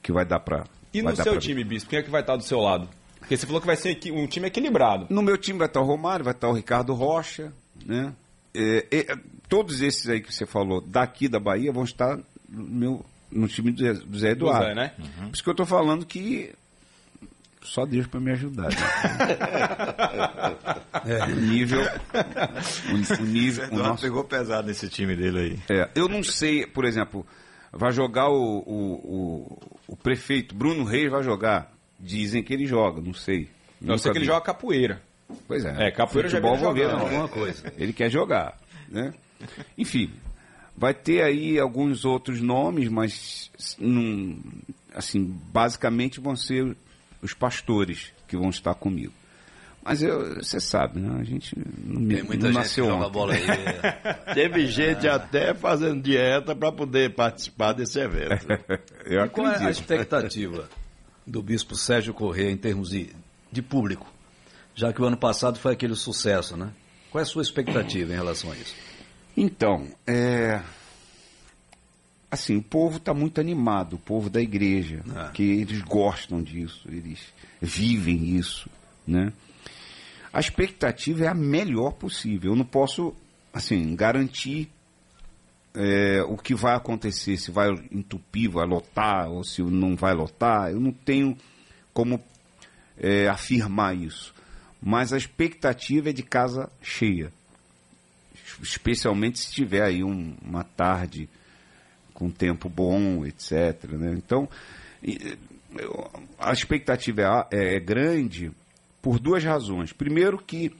que 0.00 0.12
vai 0.12 0.24
dar 0.24 0.38
pra. 0.38 0.64
E 0.94 1.02
vai 1.02 1.12
no 1.12 1.22
seu 1.22 1.36
time, 1.40 1.64
Bispo, 1.64 1.90
quem 1.90 1.98
é 1.98 2.02
que 2.04 2.10
vai 2.10 2.20
estar 2.20 2.36
do 2.36 2.44
seu 2.44 2.60
lado? 2.60 2.88
Porque 3.18 3.36
você 3.36 3.46
falou 3.46 3.60
que 3.60 3.66
vai 3.66 3.76
ser 3.76 3.98
um 4.12 4.26
time 4.26 4.46
equilibrado. 4.46 5.06
No 5.10 5.22
meu 5.22 5.36
time 5.36 5.58
vai 5.58 5.66
estar 5.66 5.80
o 5.80 5.84
Romário, 5.84 6.24
vai 6.24 6.34
estar 6.34 6.48
o 6.48 6.52
Ricardo 6.52 6.94
Rocha, 6.94 7.52
né? 7.84 8.12
É, 8.54 8.86
é, 8.90 9.16
todos 9.48 9.80
esses 9.82 10.08
aí 10.08 10.20
que 10.20 10.32
você 10.32 10.46
falou, 10.46 10.80
daqui 10.80 11.28
da 11.28 11.40
Bahia, 11.40 11.72
vão 11.72 11.84
estar 11.84 12.16
no, 12.48 12.64
meu, 12.64 13.04
no 13.30 13.48
time 13.48 13.72
do 13.72 13.80
Zé, 13.82 13.92
do 13.94 14.18
Zé 14.18 14.34
Do 14.34 14.46
Eduardo. 14.46 14.66
Zé, 14.66 14.74
né? 14.74 14.92
Por 14.96 15.34
isso 15.34 15.42
que 15.42 15.48
eu 15.48 15.52
estou 15.52 15.66
falando 15.66 16.06
que 16.06 16.54
só 17.62 17.84
Deus 17.84 18.06
para 18.06 18.20
me 18.20 18.30
ajudar. 18.32 18.68
né? 18.70 18.76
O 21.06 21.40
nível, 21.40 21.80
o, 21.82 23.22
o 23.22 23.26
nível, 23.26 23.68
o 23.70 23.76
nosso, 23.76 24.02
pegou 24.02 24.24
pesado 24.24 24.66
nesse 24.66 24.88
time 24.88 25.14
dele 25.14 25.38
aí. 25.38 25.58
é, 25.78 25.88
eu 25.94 26.08
não 26.08 26.22
sei, 26.22 26.66
por 26.66 26.84
exemplo, 26.84 27.24
vai 27.72 27.92
jogar 27.92 28.28
o, 28.28 28.58
o, 28.58 28.94
o, 28.94 29.58
o 29.88 29.96
prefeito 29.96 30.54
Bruno 30.54 30.84
Reis 30.84 31.10
vai 31.10 31.22
jogar. 31.22 31.72
Dizem 31.98 32.42
que 32.42 32.52
ele 32.52 32.66
joga, 32.66 33.00
não 33.00 33.14
sei. 33.14 33.48
Eu 33.84 33.98
sei 33.98 34.12
que 34.12 34.18
ele 34.18 34.24
joga 34.24 34.40
capoeira. 34.40 35.00
Pois 35.48 35.64
é. 35.64 35.88
É, 35.88 35.90
capoeira 35.90 36.28
já 36.28 36.40
Futebol 36.40 36.74
não. 36.74 37.00
Alguma 37.00 37.28
coisa. 37.28 37.72
Ele 37.76 37.92
quer 37.92 38.10
jogar, 38.10 38.58
né? 38.88 39.12
Enfim, 39.76 40.12
vai 40.76 40.94
ter 40.94 41.22
aí 41.22 41.58
alguns 41.58 42.04
outros 42.04 42.40
nomes, 42.40 42.88
mas 42.88 43.50
não, 43.78 44.38
assim, 44.94 45.24
basicamente 45.52 46.20
vão 46.20 46.36
ser 46.36 46.76
os 47.22 47.34
pastores 47.34 48.12
que 48.28 48.36
vão 48.36 48.50
estar 48.50 48.74
comigo. 48.74 49.12
Mas 49.82 50.00
você 50.00 50.58
sabe, 50.58 50.98
né? 50.98 51.16
A 51.20 51.24
gente 51.24 51.54
não, 51.84 52.06
Tem 52.08 52.22
muita 52.24 52.24
não 52.24 52.28
gente 52.28 52.40
que 52.40 52.48
nasceu 52.58 52.84
joga 52.86 53.04
ontem. 53.04 53.12
bola 53.12 53.34
aí. 53.34 53.42
é. 53.48 54.12
Teve 54.34 54.66
gente 54.66 55.06
até 55.06 55.54
fazendo 55.54 56.02
dieta 56.02 56.56
para 56.56 56.72
poder 56.72 57.14
participar 57.14 57.72
desse 57.72 58.00
evento. 58.00 58.46
Eu 59.06 59.24
E 59.24 59.28
qual 59.28 59.46
é 59.46 59.50
a 59.50 59.52
acredito. 59.54 59.80
expectativa 59.80 60.68
do 61.26 61.42
bispo 61.42 61.74
Sérgio 61.74 62.14
Corrêa 62.14 62.50
em 62.50 62.56
termos 62.56 62.90
de, 62.90 63.10
de 63.50 63.62
público? 63.62 64.06
Já 64.74 64.92
que 64.92 65.00
o 65.00 65.04
ano 65.04 65.16
passado 65.16 65.58
foi 65.58 65.72
aquele 65.72 65.94
sucesso, 65.94 66.56
né? 66.56 66.70
Qual 67.10 67.20
é 67.20 67.22
a 67.22 67.26
sua 67.26 67.42
expectativa 67.42 68.12
em 68.12 68.16
relação 68.16 68.52
a 68.52 68.56
isso? 68.56 68.74
Então, 69.36 69.88
é... 70.06 70.62
Assim, 72.30 72.56
o 72.56 72.62
povo 72.62 72.96
está 72.98 73.14
muito 73.14 73.40
animado, 73.40 73.94
o 73.94 73.98
povo 73.98 74.28
da 74.28 74.40
igreja, 74.42 75.02
Ah. 75.14 75.30
que 75.32 75.42
eles 75.42 75.80
gostam 75.82 76.42
disso, 76.42 76.86
eles 76.90 77.20
vivem 77.62 78.36
isso, 78.36 78.68
né? 79.06 79.32
A 80.32 80.40
expectativa 80.40 81.24
é 81.24 81.28
a 81.28 81.34
melhor 81.34 81.92
possível. 81.92 82.52
Eu 82.52 82.56
não 82.56 82.64
posso, 82.64 83.14
assim, 83.54 83.94
garantir 83.94 84.68
é, 85.76 86.22
o 86.22 86.36
que 86.36 86.54
vai 86.54 86.74
acontecer, 86.74 87.36
se 87.36 87.50
vai 87.50 87.68
entupir, 87.92 88.50
vai 88.50 88.66
lotar, 88.66 89.28
ou 89.28 89.44
se 89.44 89.62
não 89.62 89.94
vai 89.94 90.14
lotar. 90.14 90.70
Eu 90.70 90.80
não 90.80 90.92
tenho 90.92 91.36
como 91.92 92.20
é, 92.98 93.28
afirmar 93.28 93.94
isso. 93.96 94.34
Mas 94.82 95.12
a 95.12 95.16
expectativa 95.16 96.10
é 96.10 96.12
de 96.12 96.22
casa 96.22 96.70
cheia 96.82 97.30
especialmente 98.62 99.38
se 99.38 99.52
tiver 99.52 99.82
aí 99.82 100.02
um- 100.02 100.34
uma 100.42 100.64
tarde 100.64 101.28
com 102.14 102.30
tempo 102.30 102.68
bom, 102.68 103.26
etc. 103.26 103.84
né? 103.92 104.14
Então, 104.16 104.48
a 106.38 106.52
expectativa 106.52 107.46
é 107.50 107.56
é, 107.56 107.76
é 107.76 107.80
grande 107.80 108.50
por 109.02 109.18
duas 109.18 109.44
razões. 109.44 109.92
Primeiro 109.92 110.38
que 110.38 110.72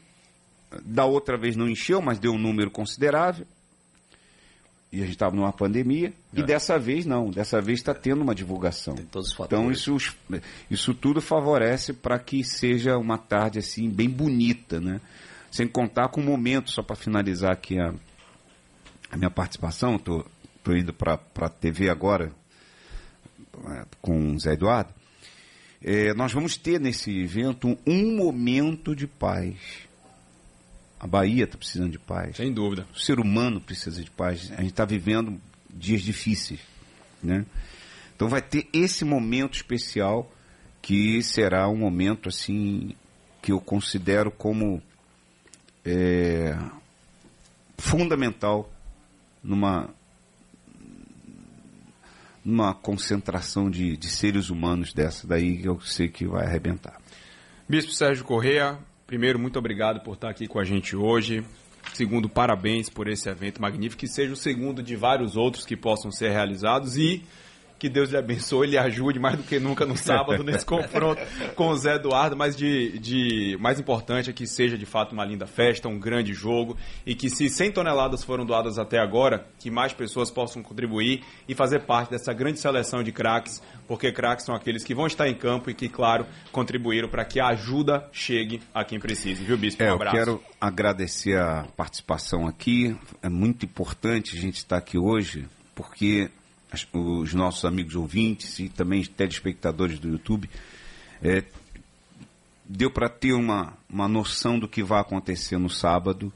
da 0.84 1.04
outra 1.04 1.36
vez 1.36 1.54
não 1.56 1.68
encheu, 1.68 2.00
mas 2.00 2.18
deu 2.18 2.32
um 2.32 2.38
número 2.38 2.70
considerável. 2.70 3.46
E 4.96 5.00
a 5.00 5.04
gente 5.04 5.12
estava 5.16 5.36
numa 5.36 5.52
pandemia. 5.52 6.12
E 6.32 6.42
dessa 6.42 6.78
vez 6.78 7.04
não. 7.04 7.30
Dessa 7.30 7.60
vez 7.60 7.78
está 7.80 7.92
tendo 7.92 8.22
uma 8.22 8.34
divulgação. 8.34 8.94
Tem 8.94 9.04
todos 9.04 9.28
os 9.28 9.34
Então 9.34 9.46
fatores. 9.48 9.78
isso, 9.80 9.94
os- 9.94 10.16
isso 10.70 10.94
tudo 10.94 11.20
favorece 11.20 11.92
para 11.92 12.18
que 12.18 12.42
seja 12.42 12.96
uma 12.96 13.18
tarde 13.18 13.58
assim 13.58 13.90
bem 13.90 14.08
bonita, 14.08 14.80
né? 14.80 15.00
Sem 15.50 15.66
contar 15.68 16.08
com 16.08 16.20
o 16.20 16.24
momento, 16.24 16.70
só 16.70 16.82
para 16.82 16.96
finalizar 16.96 17.52
aqui 17.52 17.78
a, 17.78 17.92
a 19.10 19.16
minha 19.16 19.30
participação, 19.30 19.96
estou 19.96 20.24
indo 20.68 20.92
para 20.92 21.20
a 21.40 21.48
TV 21.48 21.90
agora 21.90 22.32
é, 23.68 23.84
com 24.00 24.32
o 24.34 24.38
Zé 24.40 24.54
Eduardo. 24.54 24.94
É, 25.82 26.14
nós 26.14 26.32
vamos 26.32 26.56
ter 26.56 26.80
nesse 26.80 27.10
evento 27.20 27.76
um 27.86 28.16
momento 28.16 28.96
de 28.96 29.06
paz. 29.06 29.54
A 30.98 31.06
Bahia 31.06 31.44
está 31.44 31.58
precisando 31.58 31.90
de 31.90 31.98
paz. 31.98 32.36
Sem 32.36 32.52
dúvida. 32.52 32.86
O 32.94 32.98
ser 32.98 33.20
humano 33.20 33.60
precisa 33.60 34.02
de 34.02 34.10
paz. 34.10 34.50
A 34.52 34.62
gente 34.62 34.70
está 34.70 34.84
vivendo 34.84 35.40
dias 35.70 36.02
difíceis, 36.02 36.60
né? 37.22 37.44
Então 38.14 38.28
vai 38.28 38.40
ter 38.40 38.66
esse 38.72 39.04
momento 39.04 39.54
especial 39.54 40.32
que 40.80 41.22
será 41.22 41.68
um 41.68 41.76
momento 41.76 42.28
assim 42.28 42.94
que 43.42 43.52
eu 43.52 43.60
considero 43.60 44.30
como 44.30 44.82
é, 45.84 46.56
fundamental 47.76 48.72
numa 49.42 49.90
numa 52.44 52.72
concentração 52.72 53.68
de, 53.68 53.96
de 53.96 54.08
seres 54.08 54.50
humanos 54.50 54.92
dessa 54.92 55.26
daí 55.26 55.58
que 55.58 55.68
eu 55.68 55.80
sei 55.80 56.08
que 56.08 56.26
vai 56.26 56.46
arrebentar. 56.46 57.00
Bispo 57.68 57.90
Sérgio 57.90 58.24
Correia, 58.24 58.78
primeiro, 59.06 59.38
muito 59.38 59.58
obrigado 59.58 60.00
por 60.00 60.14
estar 60.14 60.30
aqui 60.30 60.46
com 60.46 60.58
a 60.58 60.64
gente 60.64 60.96
hoje. 60.96 61.44
Segundo, 61.94 62.28
parabéns 62.28 62.90
por 62.90 63.08
esse 63.08 63.28
evento 63.28 63.62
magnífico, 63.62 64.00
que 64.00 64.08
seja 64.08 64.32
o 64.32 64.36
segundo 64.36 64.82
de 64.82 64.96
vários 64.96 65.36
outros 65.36 65.64
que 65.64 65.76
possam 65.76 66.10
ser 66.10 66.30
realizados 66.30 66.96
e 66.96 67.22
que 67.78 67.88
Deus 67.88 68.10
lhe 68.10 68.16
abençoe, 68.16 68.66
lhe 68.68 68.78
ajude 68.78 69.18
mais 69.18 69.36
do 69.36 69.42
que 69.42 69.58
nunca 69.58 69.84
no 69.84 69.96
sábado 69.96 70.42
nesse 70.42 70.64
confronto 70.66 71.20
com 71.54 71.68
o 71.68 71.76
Zé 71.76 71.96
Eduardo, 71.96 72.36
mas 72.36 72.56
de, 72.56 72.98
de 72.98 73.56
mais 73.60 73.78
importante 73.78 74.30
é 74.30 74.32
que 74.32 74.46
seja 74.46 74.78
de 74.78 74.86
fato 74.86 75.12
uma 75.12 75.24
linda 75.24 75.46
festa, 75.46 75.88
um 75.88 75.98
grande 75.98 76.32
jogo 76.32 76.76
e 77.04 77.14
que 77.14 77.28
se 77.28 77.48
100 77.48 77.72
toneladas 77.72 78.24
foram 78.24 78.44
doadas 78.46 78.78
até 78.78 78.98
agora, 78.98 79.46
que 79.58 79.70
mais 79.70 79.92
pessoas 79.92 80.30
possam 80.30 80.62
contribuir 80.62 81.22
e 81.48 81.54
fazer 81.54 81.80
parte 81.80 82.10
dessa 82.10 82.32
grande 82.32 82.58
seleção 82.58 83.02
de 83.02 83.12
craques, 83.12 83.62
porque 83.86 84.10
craques 84.10 84.44
são 84.46 84.54
aqueles 84.54 84.82
que 84.82 84.94
vão 84.94 85.06
estar 85.06 85.28
em 85.28 85.34
campo 85.34 85.70
e 85.70 85.74
que, 85.74 85.88
claro, 85.88 86.26
contribuíram 86.50 87.08
para 87.08 87.24
que 87.24 87.38
a 87.40 87.48
ajuda 87.48 88.08
chegue 88.12 88.60
a 88.74 88.84
quem 88.84 88.98
precise. 88.98 89.44
Viu, 89.44 89.56
Bispo? 89.58 89.82
É, 89.82 89.86
Um 89.86 89.88
eu 89.90 89.94
abraço. 89.96 90.16
quero 90.16 90.42
agradecer 90.60 91.38
a 91.38 91.66
participação 91.76 92.46
aqui. 92.46 92.96
É 93.22 93.28
muito 93.28 93.64
importante 93.66 94.36
a 94.36 94.40
gente 94.40 94.56
estar 94.56 94.78
aqui 94.78 94.98
hoje, 94.98 95.46
porque 95.74 96.30
os 96.92 97.34
nossos 97.34 97.64
amigos 97.64 97.94
ouvintes 97.94 98.58
e 98.58 98.68
também 98.68 99.04
telespectadores 99.04 99.98
do 99.98 100.08
YouTube 100.08 100.48
é, 101.22 101.44
deu 102.64 102.90
para 102.90 103.08
ter 103.08 103.32
uma, 103.32 103.74
uma 103.88 104.08
noção 104.08 104.58
do 104.58 104.68
que 104.68 104.82
vai 104.82 105.00
acontecer 105.00 105.58
no 105.58 105.70
sábado. 105.70 106.32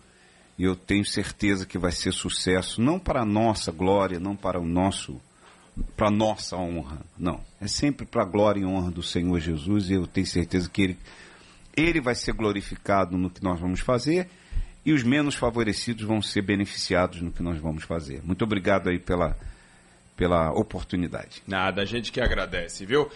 E 0.59 0.65
eu 0.65 0.77
tenho 0.77 1.05
certeza 1.05 1.65
que 1.65 1.79
vai 1.79 1.91
ser 1.91 2.13
sucesso, 2.13 2.83
não 2.83 2.99
para 2.99 3.23
a 3.23 3.25
nossa 3.25 3.73
glória, 3.73 4.21
não 4.21 4.37
para 4.37 4.61
o 4.61 4.67
nosso 4.67 5.21
para 5.97 6.09
a 6.09 6.11
nossa 6.11 6.57
honra. 6.57 7.01
Não. 7.19 7.41
É 7.61 7.67
sempre 7.67 8.05
para 8.05 8.23
a 8.23 8.27
glória 8.27 8.61
e 8.61 8.67
honra 8.67 8.91
do 8.91 9.03
Senhor 9.03 9.39
Jesus 9.41 9.89
e 9.89 9.95
eu 9.95 10.07
tenho 10.07 10.27
certeza 10.27 10.69
que 10.69 10.83
Ele, 10.83 10.99
ele 11.75 12.01
vai 12.01 12.15
ser 12.15 12.35
glorificado 12.35 13.17
no 13.17 13.31
que 13.31 13.43
nós 13.43 13.59
vamos 13.59 13.81
fazer 13.81 14.29
e 14.85 14.93
os 14.93 15.03
menos 15.03 15.35
favorecidos 15.35 16.05
vão 16.05 16.21
ser 16.21 16.43
beneficiados 16.43 17.23
no 17.23 17.31
que 17.31 17.43
nós 17.43 17.59
vamos 17.59 17.85
fazer. 17.85 18.23
Muito 18.23 18.45
obrigado 18.45 18.89
aí 18.89 18.99
pela, 18.99 19.37
pela 20.21 20.53
oportunidade. 20.53 21.43
Nada, 21.47 21.81
a 21.81 21.85
gente 21.87 22.13
que 22.13 22.21
agradece, 22.21 22.85
viu? 22.85 23.09